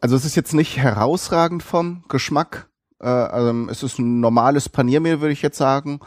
Also 0.00 0.14
es 0.14 0.24
ist 0.24 0.36
jetzt 0.36 0.54
nicht 0.54 0.76
herausragend 0.76 1.60
vom 1.60 2.04
Geschmack. 2.08 2.68
Äh, 3.00 3.08
also 3.08 3.68
es 3.68 3.82
ist 3.82 3.98
ein 3.98 4.20
normales 4.20 4.68
Paniermehl, 4.68 5.20
würde 5.20 5.32
ich 5.32 5.42
jetzt 5.42 5.58
sagen. 5.58 5.98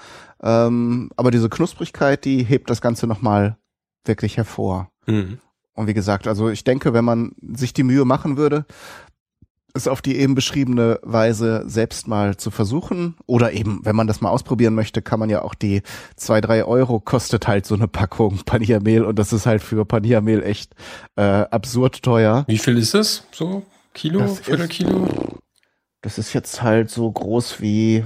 Ähm, 0.41 1.12
aber 1.17 1.30
diese 1.30 1.49
Knusprigkeit, 1.49 2.23
die 2.23 2.43
hebt 2.43 2.69
das 2.69 2.80
Ganze 2.80 3.06
nochmal 3.06 3.58
wirklich 4.06 4.38
hervor. 4.38 4.89
Hm. 5.08 5.39
Und 5.73 5.88
wie 5.88 5.93
gesagt, 5.93 6.25
also 6.25 6.49
ich 6.49 6.63
denke, 6.63 6.93
wenn 6.93 7.03
man 7.03 7.34
sich 7.41 7.73
die 7.73 7.84
Mühe 7.84 8.06
machen 8.06 8.38
würde, 8.38 8.65
es 9.77 9.87
auf 9.87 10.01
die 10.01 10.17
eben 10.17 10.35
beschriebene 10.35 10.99
Weise 11.03 11.63
selbst 11.67 12.07
mal 12.07 12.37
zu 12.37 12.51
versuchen. 12.51 13.15
Oder 13.25 13.53
eben, 13.53 13.79
wenn 13.83 13.95
man 13.95 14.07
das 14.07 14.21
mal 14.21 14.29
ausprobieren 14.29 14.75
möchte, 14.75 15.01
kann 15.01 15.19
man 15.19 15.29
ja 15.29 15.41
auch 15.41 15.55
die 15.55 15.81
zwei, 16.15 16.41
drei 16.41 16.65
Euro 16.65 16.99
kostet 16.99 17.47
halt 17.47 17.65
so 17.65 17.75
eine 17.75 17.87
Packung 17.87 18.39
Paniermehl 18.45 19.03
und 19.03 19.17
das 19.17 19.33
ist 19.33 19.45
halt 19.45 19.61
für 19.61 19.85
Paniermehl 19.85 20.43
echt 20.43 20.73
äh, 21.15 21.21
absurd 21.21 22.03
teuer. 22.03 22.43
Wie 22.47 22.57
viel 22.57 22.77
ist 22.77 22.93
das? 22.93 23.23
So? 23.31 23.63
Kilo? 23.93 24.19
Das 24.19 24.39
Viertelkilo? 24.39 25.07
Das 26.01 26.17
ist 26.17 26.33
jetzt 26.33 26.61
halt 26.61 26.89
so 26.89 27.11
groß 27.11 27.61
wie 27.61 28.03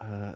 äh, 0.00 0.32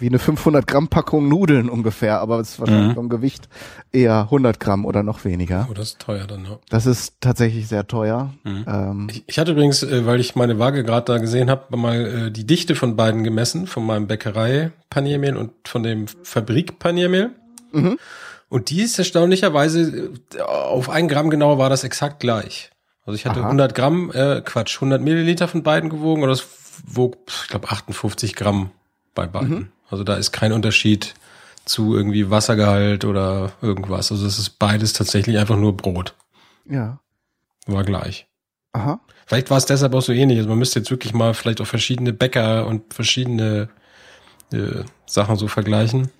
wie 0.00 0.06
eine 0.06 0.18
500 0.18 0.66
Gramm 0.66 0.88
Packung 0.88 1.28
Nudeln 1.28 1.68
ungefähr, 1.68 2.20
aber 2.20 2.38
es 2.40 2.50
ist 2.50 2.60
wahrscheinlich 2.60 2.88
Mhm. 2.90 2.94
vom 2.94 3.08
Gewicht 3.08 3.48
eher 3.92 4.28
100 4.30 4.60
Gramm 4.60 4.84
oder 4.84 5.02
noch 5.02 5.24
weniger. 5.24 5.66
Oh, 5.70 5.74
das 5.74 5.88
ist 5.90 5.98
teuer 6.00 6.26
dann, 6.26 6.44
ja. 6.44 6.58
Das 6.68 6.86
ist 6.86 7.14
tatsächlich 7.20 7.68
sehr 7.68 7.86
teuer. 7.86 8.32
Mhm. 8.44 8.64
Ähm, 8.68 9.08
Ich, 9.10 9.24
ich 9.26 9.38
hatte 9.38 9.52
übrigens, 9.52 9.82
äh, 9.82 10.06
weil 10.06 10.20
ich 10.20 10.34
meine 10.36 10.58
Waage 10.58 10.84
gerade 10.84 11.04
da 11.12 11.18
gesehen 11.18 11.50
habe, 11.50 11.76
mal 11.76 12.26
äh, 12.26 12.30
die 12.30 12.46
Dichte 12.46 12.74
von 12.74 12.96
beiden 12.96 13.24
gemessen, 13.24 13.66
von 13.66 13.84
meinem 13.86 14.06
Bäckerei-Paniermehl 14.06 15.36
und 15.36 15.52
von 15.66 15.82
dem 15.82 16.06
Fabrik-Paniermehl. 16.22 17.30
Mhm. 17.72 17.98
Und 18.48 18.70
die 18.70 18.82
ist 18.82 18.98
erstaunlicherweise, 18.98 20.12
äh, 20.36 20.40
auf 20.40 20.88
ein 20.90 21.08
Gramm 21.08 21.30
genau 21.30 21.58
war 21.58 21.68
das 21.70 21.84
exakt 21.84 22.20
gleich. 22.20 22.70
Also 23.04 23.16
ich 23.16 23.26
hatte 23.26 23.40
Aha. 23.40 23.46
100 23.48 23.74
Gramm, 23.74 24.10
äh, 24.12 24.40
Quatsch, 24.44 24.76
100 24.76 25.00
Milliliter 25.00 25.46
von 25.48 25.62
beiden 25.62 25.90
gewogen 25.90 26.22
und 26.22 26.28
das 26.28 26.46
wog, 26.86 27.16
ich 27.42 27.48
glaube, 27.48 27.68
58 27.70 28.34
Gramm 28.34 28.70
bei 29.14 29.26
beiden. 29.26 29.48
Mhm. 29.48 29.68
Also 29.90 30.04
da 30.04 30.14
ist 30.14 30.32
kein 30.32 30.52
Unterschied 30.52 31.14
zu 31.64 31.96
irgendwie 31.96 32.30
Wassergehalt 32.30 33.04
oder 33.04 33.52
irgendwas. 33.60 34.12
Also 34.12 34.26
es 34.26 34.38
ist 34.38 34.58
beides 34.58 34.92
tatsächlich 34.92 35.38
einfach 35.38 35.56
nur 35.56 35.76
Brot. 35.76 36.14
ja. 36.68 36.98
War 37.68 37.82
gleich. 37.82 38.28
Aha. 38.72 39.00
Vielleicht 39.26 39.50
war 39.50 39.58
es 39.58 39.66
deshalb 39.66 39.92
auch 39.92 40.02
so 40.02 40.12
ähnlich. 40.12 40.38
Also 40.38 40.48
man 40.48 40.58
müsste 40.58 40.78
jetzt 40.78 40.90
wirklich 40.92 41.12
mal 41.12 41.34
vielleicht 41.34 41.60
auch 41.60 41.66
verschiedene 41.66 42.12
Bäcker 42.12 42.64
und 42.66 42.94
verschiedene 42.94 43.68
äh, 44.52 44.84
Sachen 45.04 45.34
so 45.34 45.48
vergleichen. 45.48 46.12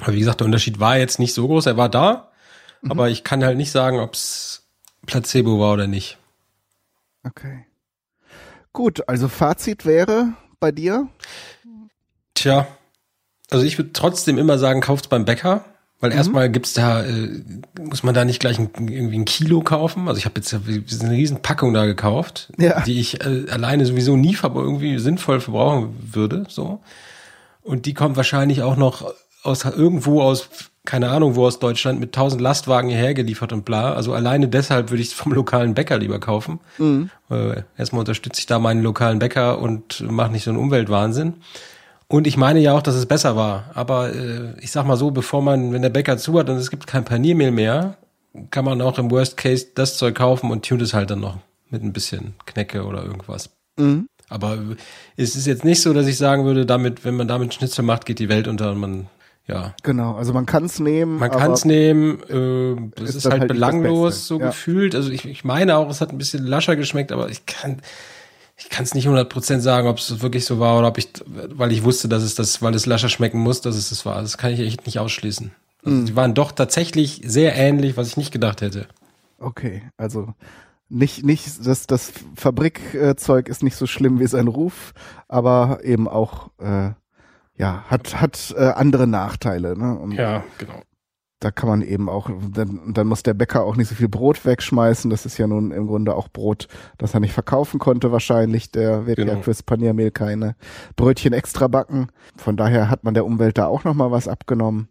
Aber 0.00 0.14
wie 0.14 0.20
gesagt, 0.20 0.40
der 0.40 0.46
Unterschied 0.46 0.80
war 0.80 0.96
jetzt 0.96 1.18
nicht 1.18 1.34
so 1.34 1.46
groß. 1.46 1.66
Er 1.66 1.76
war 1.76 1.90
da, 1.90 2.30
aber 2.88 3.10
ich 3.10 3.24
kann 3.24 3.44
halt 3.44 3.58
nicht 3.58 3.72
sagen, 3.72 3.98
ob 3.98 4.14
es 4.14 4.66
Placebo 5.04 5.60
war 5.60 5.74
oder 5.74 5.86
nicht. 5.86 6.16
Okay. 7.24 7.66
Gut, 8.72 9.06
also 9.08 9.28
Fazit 9.28 9.84
wäre 9.84 10.34
bei 10.60 10.72
dir? 10.72 11.08
Tja, 12.38 12.68
also 13.50 13.64
ich 13.64 13.78
würde 13.78 13.92
trotzdem 13.92 14.38
immer 14.38 14.58
sagen, 14.58 14.80
kauft's 14.80 15.08
beim 15.08 15.24
Bäcker. 15.24 15.64
Weil 16.00 16.10
mhm. 16.10 16.16
erstmal 16.16 16.48
gibt's 16.48 16.74
da, 16.74 17.02
äh, 17.02 17.42
muss 17.80 18.04
man 18.04 18.14
da 18.14 18.24
nicht 18.24 18.38
gleich 18.38 18.60
ein, 18.60 18.70
irgendwie 18.76 19.18
ein 19.18 19.24
Kilo 19.24 19.62
kaufen. 19.62 20.06
Also 20.06 20.18
ich 20.18 20.24
habe 20.26 20.36
jetzt 20.36 20.54
eine 20.54 21.10
riesen 21.10 21.42
Packung 21.42 21.74
da 21.74 21.86
gekauft, 21.86 22.52
ja. 22.56 22.82
die 22.82 23.00
ich 23.00 23.20
äh, 23.24 23.46
alleine 23.50 23.84
sowieso 23.84 24.16
nie 24.16 24.36
irgendwie 24.40 25.00
sinnvoll 25.00 25.40
verbrauchen 25.40 25.96
würde. 26.12 26.44
So. 26.48 26.78
Und 27.62 27.86
die 27.86 27.94
kommt 27.94 28.16
wahrscheinlich 28.16 28.62
auch 28.62 28.76
noch 28.76 29.12
aus 29.42 29.64
irgendwo 29.64 30.22
aus, 30.22 30.48
keine 30.84 31.10
Ahnung, 31.10 31.34
wo 31.34 31.44
aus 31.44 31.58
Deutschland 31.58 31.98
mit 31.98 32.12
tausend 32.12 32.40
Lastwagen 32.40 32.90
hierher 32.90 33.14
geliefert 33.14 33.52
und 33.52 33.64
bla. 33.64 33.94
Also 33.94 34.12
alleine 34.12 34.46
deshalb 34.46 34.90
würde 34.90 35.02
ich 35.02 35.12
vom 35.16 35.32
lokalen 35.32 35.74
Bäcker 35.74 35.98
lieber 35.98 36.20
kaufen. 36.20 36.60
Mhm. 36.78 37.10
Äh, 37.28 37.62
erstmal 37.76 38.00
unterstütze 38.00 38.38
ich 38.38 38.46
da 38.46 38.60
meinen 38.60 38.84
lokalen 38.84 39.18
Bäcker 39.18 39.58
und 39.58 40.08
mache 40.08 40.30
nicht 40.30 40.44
so 40.44 40.50
einen 40.52 40.60
Umweltwahnsinn. 40.60 41.34
Und 42.08 42.26
ich 42.26 42.38
meine 42.38 42.58
ja 42.60 42.72
auch, 42.72 42.82
dass 42.82 42.94
es 42.94 43.06
besser 43.06 43.36
war. 43.36 43.70
Aber 43.74 44.14
äh, 44.14 44.54
ich 44.60 44.70
sag 44.70 44.86
mal 44.86 44.96
so, 44.96 45.10
bevor 45.10 45.42
man, 45.42 45.72
wenn 45.72 45.82
der 45.82 45.90
Bäcker 45.90 46.16
zu 46.16 46.38
hat 46.38 46.48
und 46.48 46.56
es 46.56 46.70
gibt 46.70 46.86
kein 46.86 47.04
Paniermehl 47.04 47.50
mehr, 47.50 47.96
kann 48.50 48.64
man 48.64 48.80
auch 48.80 48.98
im 48.98 49.10
Worst 49.10 49.36
Case 49.36 49.66
das 49.74 49.96
Zeug 49.98 50.14
kaufen 50.14 50.50
und 50.50 50.66
tut 50.66 50.80
es 50.80 50.94
halt 50.94 51.10
dann 51.10 51.20
noch 51.20 51.38
mit 51.70 51.82
ein 51.82 51.92
bisschen 51.92 52.34
Knecke 52.46 52.84
oder 52.84 53.04
irgendwas. 53.04 53.50
Mhm. 53.76 54.08
Aber 54.30 54.58
es 55.16 55.36
ist 55.36 55.46
jetzt 55.46 55.64
nicht 55.64 55.82
so, 55.82 55.92
dass 55.92 56.06
ich 56.06 56.16
sagen 56.18 56.44
würde, 56.44 56.66
damit, 56.66 57.04
wenn 57.04 57.16
man 57.16 57.28
damit 57.28 57.54
Schnitzel 57.54 57.82
macht, 57.82 58.06
geht 58.06 58.18
die 58.18 58.28
Welt 58.28 58.48
unter 58.48 58.70
und 58.70 58.78
man 58.78 59.06
ja. 59.46 59.74
Genau, 59.82 60.14
also 60.14 60.34
man 60.34 60.44
kann 60.44 60.66
es 60.66 60.78
nehmen. 60.78 61.18
Man 61.18 61.30
kann 61.30 61.52
es 61.52 61.64
nehmen, 61.64 62.20
äh, 62.28 63.02
es 63.02 63.10
ist, 63.10 63.16
ist 63.16 63.24
halt, 63.30 63.40
halt 63.40 63.48
belanglos 63.48 64.26
so 64.26 64.38
ja. 64.38 64.48
gefühlt. 64.48 64.94
Also 64.94 65.10
ich, 65.10 65.24
ich 65.24 65.42
meine 65.42 65.78
auch, 65.78 65.88
es 65.88 66.02
hat 66.02 66.10
ein 66.10 66.18
bisschen 66.18 66.44
lascher 66.44 66.76
geschmeckt, 66.76 67.12
aber 67.12 67.30
ich 67.30 67.46
kann, 67.46 67.80
ich 68.58 68.68
kann 68.68 68.84
es 68.84 68.94
nicht 68.94 69.06
100% 69.06 69.60
sagen, 69.60 69.86
ob 69.86 69.98
es 69.98 70.20
wirklich 70.20 70.44
so 70.44 70.58
war 70.58 70.78
oder 70.78 70.88
ob 70.88 70.98
ich, 70.98 71.08
weil 71.26 71.70
ich 71.70 71.84
wusste, 71.84 72.08
dass 72.08 72.24
es 72.24 72.34
das, 72.34 72.60
weil 72.60 72.74
es 72.74 72.86
lascher 72.86 73.08
schmecken 73.08 73.38
muss, 73.38 73.60
dass 73.60 73.76
es 73.76 73.90
das 73.90 74.04
war. 74.04 74.20
Das 74.20 74.36
kann 74.36 74.52
ich 74.52 74.60
echt 74.60 74.84
nicht 74.84 74.98
ausschließen. 74.98 75.52
Also 75.84 75.96
mm. 75.96 76.06
Die 76.06 76.16
waren 76.16 76.34
doch 76.34 76.50
tatsächlich 76.50 77.22
sehr 77.24 77.54
ähnlich, 77.54 77.96
was 77.96 78.08
ich 78.08 78.16
nicht 78.16 78.32
gedacht 78.32 78.60
hätte. 78.60 78.88
Okay, 79.38 79.84
also 79.96 80.34
nicht, 80.88 81.24
nicht, 81.24 81.64
das, 81.64 81.86
das 81.86 82.12
Fabrikzeug 82.34 83.48
ist 83.48 83.62
nicht 83.62 83.76
so 83.76 83.86
schlimm 83.86 84.18
wie 84.18 84.26
sein 84.26 84.48
Ruf, 84.48 84.92
aber 85.28 85.80
eben 85.84 86.08
auch, 86.08 86.50
äh, 86.58 86.90
ja, 87.54 87.84
hat, 87.88 88.20
hat 88.20 88.54
äh, 88.56 88.70
andere 88.70 89.06
Nachteile. 89.06 89.78
Ne? 89.78 89.96
Und 89.96 90.12
ja, 90.12 90.42
genau 90.58 90.82
da 91.40 91.52
kann 91.52 91.68
man 91.68 91.82
eben 91.82 92.08
auch, 92.08 92.30
dann, 92.52 92.92
dann 92.92 93.06
muss 93.06 93.22
der 93.22 93.34
Bäcker 93.34 93.62
auch 93.64 93.76
nicht 93.76 93.88
so 93.88 93.94
viel 93.94 94.08
Brot 94.08 94.44
wegschmeißen. 94.44 95.08
Das 95.10 95.24
ist 95.24 95.38
ja 95.38 95.46
nun 95.46 95.70
im 95.70 95.86
Grunde 95.86 96.14
auch 96.14 96.28
Brot, 96.28 96.66
das 96.98 97.14
er 97.14 97.20
nicht 97.20 97.32
verkaufen 97.32 97.78
konnte 97.78 98.10
wahrscheinlich. 98.10 98.72
Der 98.72 99.06
wird 99.06 99.18
genau. 99.18 99.34
ja 99.34 99.42
fürs 99.42 99.62
Paniermehl 99.62 100.10
keine 100.10 100.56
Brötchen 100.96 101.32
extra 101.32 101.68
backen. 101.68 102.08
Von 102.36 102.56
daher 102.56 102.90
hat 102.90 103.04
man 103.04 103.14
der 103.14 103.24
Umwelt 103.24 103.56
da 103.56 103.66
auch 103.66 103.84
nochmal 103.84 104.10
was 104.10 104.26
abgenommen. 104.26 104.88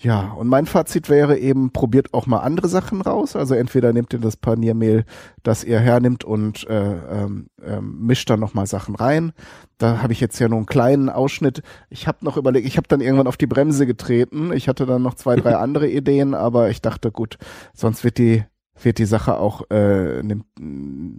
Ja, 0.00 0.32
und 0.32 0.48
mein 0.48 0.66
Fazit 0.66 1.08
wäre 1.08 1.38
eben, 1.38 1.72
probiert 1.72 2.12
auch 2.12 2.26
mal 2.26 2.40
andere 2.40 2.68
Sachen 2.68 3.02
raus. 3.02 3.36
Also 3.36 3.54
entweder 3.54 3.92
nehmt 3.92 4.12
ihr 4.12 4.18
das 4.18 4.36
Paniermehl, 4.36 5.04
das 5.42 5.62
ihr 5.64 5.78
hernimmt 5.78 6.24
und 6.24 6.66
äh, 6.68 7.22
ähm, 7.22 7.46
ähm, 7.62 7.98
mischt 8.00 8.28
dann 8.28 8.40
nochmal 8.40 8.66
Sachen 8.66 8.96
rein. 8.96 9.32
Da 9.78 10.02
habe 10.02 10.12
ich 10.12 10.20
jetzt 10.20 10.38
ja 10.38 10.48
nur 10.48 10.58
einen 10.58 10.66
kleinen 10.66 11.08
Ausschnitt. 11.08 11.62
Ich 11.88 12.08
habe 12.08 12.24
noch 12.24 12.36
überlegt, 12.36 12.66
ich 12.66 12.78
habe 12.78 12.88
dann 12.88 13.00
irgendwann 13.00 13.26
auf 13.26 13.36
die 13.36 13.46
Bremse 13.46 13.86
getreten. 13.86 14.52
Ich 14.52 14.66
hatte 14.66 14.86
dann 14.86 15.02
noch 15.02 15.14
zwei, 15.14 15.36
drei 15.36 15.56
andere 15.58 15.88
Ideen, 15.88 16.34
aber 16.34 16.70
ich 16.70 16.80
dachte, 16.80 17.12
gut, 17.12 17.38
sonst 17.74 18.02
wird 18.02 18.18
die 18.18 18.44
wird 18.84 18.98
die 18.98 19.04
Sache 19.04 19.38
auch 19.38 19.70
äh, 19.70 20.22
nimmt, 20.22 20.44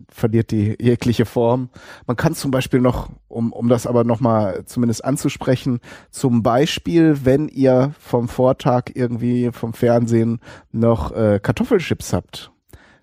verliert 0.10 0.52
die 0.52 0.76
jegliche 0.80 1.26
Form. 1.26 1.70
Man 2.08 2.18
kann 2.18 2.36
zum 2.36 2.52
Beispiel 2.52 2.82
noch, 2.82 3.10
um, 3.28 3.52
um 3.54 3.70
das 3.70 3.88
aber 3.88 4.04
nochmal 4.04 4.66
zumindest 4.66 5.06
anzusprechen, 5.06 5.80
zum 6.12 6.44
Beispiel, 6.44 7.20
wenn 7.24 7.48
ihr 7.48 7.94
vom 8.00 8.28
Vortag 8.28 8.92
irgendwie 8.94 9.52
vom 9.52 9.74
Fernsehen 9.74 10.40
noch 10.72 11.12
äh, 11.12 11.40
Kartoffelchips 11.42 12.14
habt, 12.14 12.52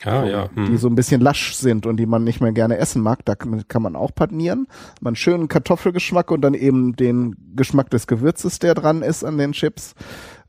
Ah, 0.05 0.25
ja. 0.25 0.49
Hm. 0.55 0.67
die 0.67 0.77
so 0.79 0.89
ein 0.89 0.95
bisschen 0.95 1.21
lasch 1.21 1.55
sind 1.55 1.85
und 1.85 1.99
die 1.99 2.07
man 2.07 2.25
nicht 2.25 2.41
mehr 2.41 2.53
gerne 2.53 2.79
essen 2.79 3.03
mag, 3.03 3.25
da 3.27 3.35
kann 3.35 3.83
man 3.83 3.97
auch 3.97 4.15
panieren. 4.15 4.67
Man 5.01 5.15
schönen 5.15 5.49
Kartoffelgeschmack 5.49 6.31
und 6.31 6.41
dann 6.41 6.55
eben 6.55 6.97
den 6.97 7.37
Geschmack 7.55 7.91
des 7.91 8.07
Gewürzes, 8.07 8.59
der 8.61 8.75
dran 8.75 9.03
ist 9.03 9.25
an 9.25 9.37
den 9.37 9.53
Chips. 9.53 9.95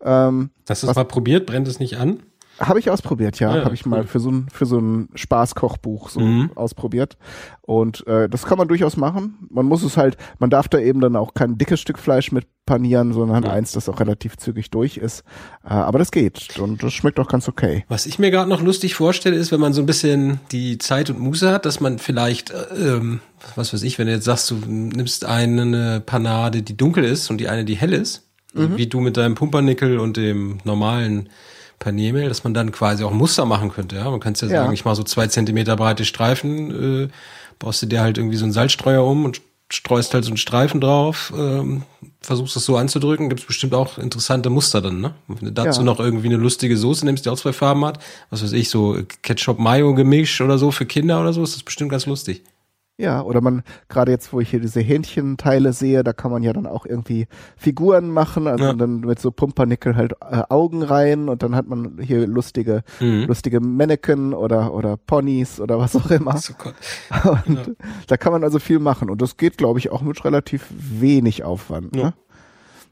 Ähm, 0.01 0.51
Hast 0.69 0.83
du 0.83 0.87
es 0.87 0.95
mal 0.95 1.03
probiert? 1.03 1.45
Brennt 1.47 1.67
es 1.67 1.79
nicht 1.79 1.97
an? 1.97 2.23
Habe 2.59 2.79
ich 2.79 2.89
ausprobiert, 2.89 3.39
ja. 3.39 3.55
ja 3.55 3.65
Habe 3.65 3.73
ich 3.73 3.85
cool. 3.85 3.91
mal 3.91 4.03
für 4.05 4.19
so 4.19 4.29
ein, 4.29 4.47
für 4.51 4.65
so 4.65 4.77
ein 4.77 5.09
Spaßkochbuch 5.15 6.09
so 6.09 6.19
mhm. 6.19 6.51
ausprobiert. 6.55 7.17
Und 7.61 8.05
äh, 8.07 8.29
das 8.29 8.45
kann 8.45 8.57
man 8.57 8.67
durchaus 8.67 8.97
machen. 8.97 9.47
Man 9.49 9.65
muss 9.65 9.83
es 9.83 9.97
halt, 9.97 10.17
man 10.39 10.49
darf 10.49 10.67
da 10.67 10.77
eben 10.79 10.99
dann 10.99 11.15
auch 11.15 11.33
kein 11.33 11.57
dickes 11.57 11.79
Stück 11.79 11.97
Fleisch 11.97 12.31
mit 12.31 12.45
panieren, 12.65 13.13
sondern 13.13 13.43
ja. 13.43 13.51
eins, 13.51 13.71
das 13.71 13.89
auch 13.89 13.99
relativ 13.99 14.37
zügig 14.37 14.69
durch 14.69 14.97
ist. 14.97 15.23
Äh, 15.63 15.69
aber 15.69 15.99
das 15.99 16.11
geht 16.11 16.59
und 16.59 16.83
das 16.83 16.93
schmeckt 16.93 17.19
auch 17.19 17.27
ganz 17.27 17.47
okay. 17.47 17.85
Was 17.87 18.05
ich 18.05 18.19
mir 18.19 18.31
gerade 18.31 18.49
noch 18.49 18.61
lustig 18.61 18.95
vorstelle, 18.95 19.35
ist, 19.35 19.51
wenn 19.51 19.59
man 19.59 19.73
so 19.73 19.81
ein 19.81 19.87
bisschen 19.87 20.39
die 20.51 20.77
Zeit 20.77 21.09
und 21.09 21.19
Muße 21.19 21.51
hat, 21.51 21.65
dass 21.65 21.79
man 21.79 21.97
vielleicht, 21.99 22.51
äh, 22.51 22.95
ähm, 22.95 23.21
was 23.55 23.73
weiß 23.73 23.83
ich, 23.83 23.97
wenn 23.97 24.07
du 24.07 24.13
jetzt 24.13 24.25
sagst, 24.25 24.51
du 24.51 24.55
nimmst 24.67 25.25
eine 25.25 26.01
Panade, 26.05 26.61
die 26.61 26.77
dunkel 26.77 27.03
ist 27.03 27.29
und 27.29 27.39
die 27.39 27.47
eine, 27.47 27.65
die 27.65 27.75
hell 27.75 27.93
ist, 27.93 28.29
mhm. 28.53 28.77
wie 28.77 28.87
du 28.87 28.99
mit 28.99 29.17
deinem 29.17 29.35
Pumpernickel 29.35 29.99
und 29.99 30.17
dem 30.17 30.59
normalen 30.63 31.29
Paniermehl, 31.81 32.29
dass 32.29 32.45
man 32.45 32.53
dann 32.53 32.71
quasi 32.71 33.03
auch 33.03 33.11
Muster 33.11 33.45
machen 33.45 33.71
könnte. 33.71 33.97
Ja, 33.97 34.09
man 34.09 34.21
könnte 34.21 34.45
ja, 34.45 34.51
ja 34.51 34.61
sagen, 34.61 34.73
ich 34.73 34.85
mache 34.85 34.95
so 34.95 35.03
zwei 35.03 35.27
Zentimeter 35.27 35.75
breite 35.75 36.05
Streifen, 36.05 37.05
äh, 37.05 37.09
baust 37.59 37.81
du 37.81 37.87
dir 37.87 38.01
halt 38.01 38.17
irgendwie 38.17 38.37
so 38.37 38.45
einen 38.45 38.53
Salzstreuer 38.53 39.03
um 39.03 39.25
und 39.25 39.41
streust 39.73 40.13
halt 40.13 40.23
so 40.23 40.29
einen 40.29 40.37
Streifen 40.37 40.79
drauf, 40.79 41.33
ähm, 41.35 41.83
versuchst 42.21 42.55
das 42.55 42.65
so 42.65 42.77
anzudrücken, 42.77 43.29
gibt's 43.29 43.45
bestimmt 43.45 43.73
auch 43.73 43.97
interessante 43.97 44.49
Muster 44.49 44.81
dann, 44.81 45.01
ne? 45.01 45.13
Wenn 45.27 45.47
du 45.47 45.51
dazu 45.51 45.79
ja. 45.79 45.85
noch 45.85 45.99
irgendwie 45.99 46.27
eine 46.27 46.37
lustige 46.37 46.77
Soße 46.77 47.05
nimmst, 47.05 47.25
die 47.25 47.29
auch 47.29 47.39
zwei 47.39 47.53
Farben 47.53 47.83
hat, 47.85 47.99
was 48.29 48.43
weiß 48.43 48.51
ich, 48.51 48.69
so 48.69 48.97
Ketchup-Mayo-Gemisch 49.23 50.41
oder 50.41 50.57
so 50.57 50.71
für 50.71 50.85
Kinder 50.85 51.21
oder 51.21 51.33
so, 51.33 51.41
ist 51.41 51.55
das 51.55 51.63
bestimmt 51.63 51.89
ganz 51.89 52.05
lustig. 52.05 52.43
Ja, 53.01 53.23
oder 53.23 53.41
man, 53.41 53.63
gerade 53.89 54.11
jetzt, 54.11 54.31
wo 54.31 54.39
ich 54.39 54.51
hier 54.51 54.59
diese 54.59 54.79
Hähnchenteile 54.79 55.73
sehe, 55.73 56.03
da 56.03 56.13
kann 56.13 56.29
man 56.29 56.43
ja 56.43 56.53
dann 56.53 56.67
auch 56.67 56.85
irgendwie 56.85 57.27
Figuren 57.57 58.11
machen, 58.11 58.45
also 58.45 58.65
ja. 58.65 58.73
dann 58.73 58.99
mit 58.99 59.19
so 59.19 59.31
Pumpernickel 59.31 59.95
halt 59.95 60.13
äh, 60.21 60.43
Augen 60.49 60.83
rein 60.83 61.27
und 61.27 61.41
dann 61.41 61.55
hat 61.55 61.67
man 61.67 61.97
hier 61.99 62.27
lustige, 62.27 62.83
mhm. 62.99 63.25
lustige 63.25 63.59
Mannequin 63.59 64.35
oder, 64.35 64.71
oder 64.73 64.97
Ponys 64.97 65.59
oder 65.59 65.79
was 65.79 65.95
auch 65.95 66.11
immer. 66.11 66.39
Oh 67.25 67.37
und 67.47 67.55
ja. 67.55 67.73
da 68.05 68.17
kann 68.17 68.33
man 68.33 68.43
also 68.43 68.59
viel 68.59 68.77
machen 68.77 69.09
und 69.09 69.19
das 69.19 69.35
geht, 69.35 69.57
glaube 69.57 69.79
ich, 69.79 69.89
auch 69.91 70.03
mit 70.03 70.23
relativ 70.23 70.67
wenig 70.69 71.43
Aufwand. 71.43 71.95
Ja. 71.95 72.03
Ne? 72.03 72.13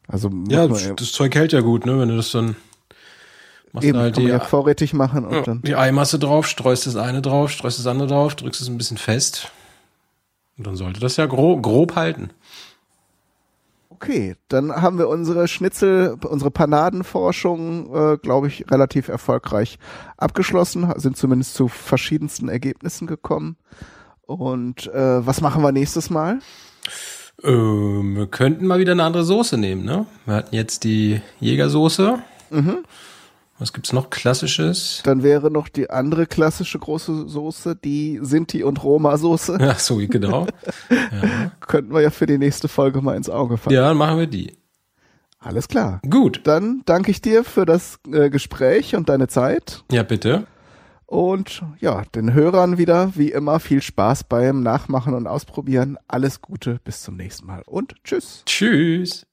Also 0.08 0.32
ja, 0.48 0.68
das, 0.68 0.92
das 0.96 1.12
Zeug 1.12 1.36
hält 1.36 1.54
ja 1.54 1.62
gut, 1.62 1.86
ne, 1.86 2.00
wenn 2.00 2.10
du 2.10 2.16
das 2.16 2.32
dann 2.32 2.56
Machst 3.72 3.88
Eben, 3.88 4.00
halt 4.00 4.16
kann 4.16 4.24
die, 4.24 4.32
man 4.32 4.40
ja 4.40 4.44
vorrätig 4.44 4.94
machen 4.94 5.26
und 5.26 5.34
ja, 5.34 5.42
dann. 5.44 5.62
Die 5.62 5.76
Eimasse 5.76 6.18
drauf, 6.18 6.48
streust 6.48 6.88
das 6.88 6.96
eine 6.96 7.22
drauf, 7.22 7.52
streust 7.52 7.78
das 7.78 7.86
andere 7.86 8.08
drauf, 8.08 8.34
drückst 8.34 8.62
es 8.62 8.68
ein 8.68 8.80
bisschen 8.80 8.98
fest. 8.98 9.52
Und 10.60 10.68
dann 10.68 10.76
sollte 10.76 11.00
das 11.00 11.16
ja 11.16 11.26
grob, 11.26 11.64
grob 11.64 11.96
halten. 11.96 12.32
Okay, 13.90 14.36
dann 14.50 14.74
haben 14.74 14.98
wir 14.98 15.08
unsere 15.08 15.48
Schnitzel, 15.48 16.18
unsere 16.26 16.52
Panadenforschung, 16.52 17.96
äh, 17.96 18.18
glaube 18.18 18.48
ich, 18.48 18.70
relativ 18.70 19.08
erfolgreich 19.08 19.80
abgeschlossen, 20.18 20.94
sind 20.98 21.16
zumindest 21.16 21.54
zu 21.54 21.70
verschiedensten 21.70 22.50
Ergebnissen 22.50 23.08
gekommen. 23.08 23.56
Und 24.26 24.88
äh, 24.88 25.26
was 25.26 25.40
machen 25.40 25.64
wir 25.64 25.72
nächstes 25.72 26.10
Mal? 26.10 26.40
Ähm, 27.42 28.18
wir 28.18 28.28
könnten 28.28 28.68
mal 28.68 28.80
wieder 28.80 28.92
eine 28.92 29.04
andere 29.04 29.24
Soße 29.24 29.58
nehmen, 29.58 29.86
ne? 29.86 30.08
Wir 30.26 30.36
hatten 30.36 30.54
jetzt 30.54 30.84
die 30.84 31.22
Jägersoße. 31.40 32.20
Mhm. 32.50 32.80
Was 33.60 33.74
gibt's 33.74 33.92
noch 33.92 34.10
klassisches? 34.10 35.02
Dann 35.04 35.22
wäre 35.22 35.52
noch 35.52 35.68
die 35.68 35.90
andere 35.90 36.26
klassische 36.26 36.80
große 36.80 37.28
Soße, 37.28 37.76
die 37.76 38.20
Sinti 38.22 38.64
und 38.64 38.82
Roma 38.84 39.18
Soße. 39.18 39.58
Ach 39.62 39.80
so, 39.80 39.98
genau. 39.98 40.48
ja. 40.90 41.52
Könnten 41.60 41.94
wir 41.94 42.02
ja 42.02 42.10
für 42.10 42.26
die 42.26 42.38
nächste 42.38 42.70
Folge 42.70 43.02
mal 43.02 43.18
ins 43.18 43.30
Auge 43.30 43.58
fassen. 43.58 43.74
Ja, 43.74 43.90
dann 43.90 43.98
machen 43.98 44.18
wir 44.18 44.28
die. 44.28 44.58
Alles 45.40 45.68
klar. 45.68 46.02
Gut. 46.10 46.42
Dann 46.46 46.84
danke 46.86 47.12
ich 47.12 47.22
dir 47.22 47.44
für 47.44 47.66
das 47.66 48.00
äh, 48.12 48.30
Gespräch 48.30 48.96
und 48.96 49.10
deine 49.10 49.28
Zeit. 49.28 49.84
Ja, 49.92 50.04
bitte. 50.04 50.48
Und 51.06 51.64
ja, 51.80 52.04
den 52.14 52.34
Hörern 52.34 52.78
wieder, 52.78 53.14
wie 53.16 53.32
immer, 53.32 53.60
viel 53.60 53.82
Spaß 53.82 54.26
beim 54.26 54.62
Nachmachen 54.62 55.14
und 55.14 55.28
Ausprobieren. 55.28 55.98
Alles 56.08 56.42
Gute, 56.42 56.80
bis 56.84 57.02
zum 57.02 57.18
nächsten 57.18 57.48
Mal 57.48 57.64
und 57.66 57.96
tschüss. 58.04 58.44
Tschüss. 58.46 59.26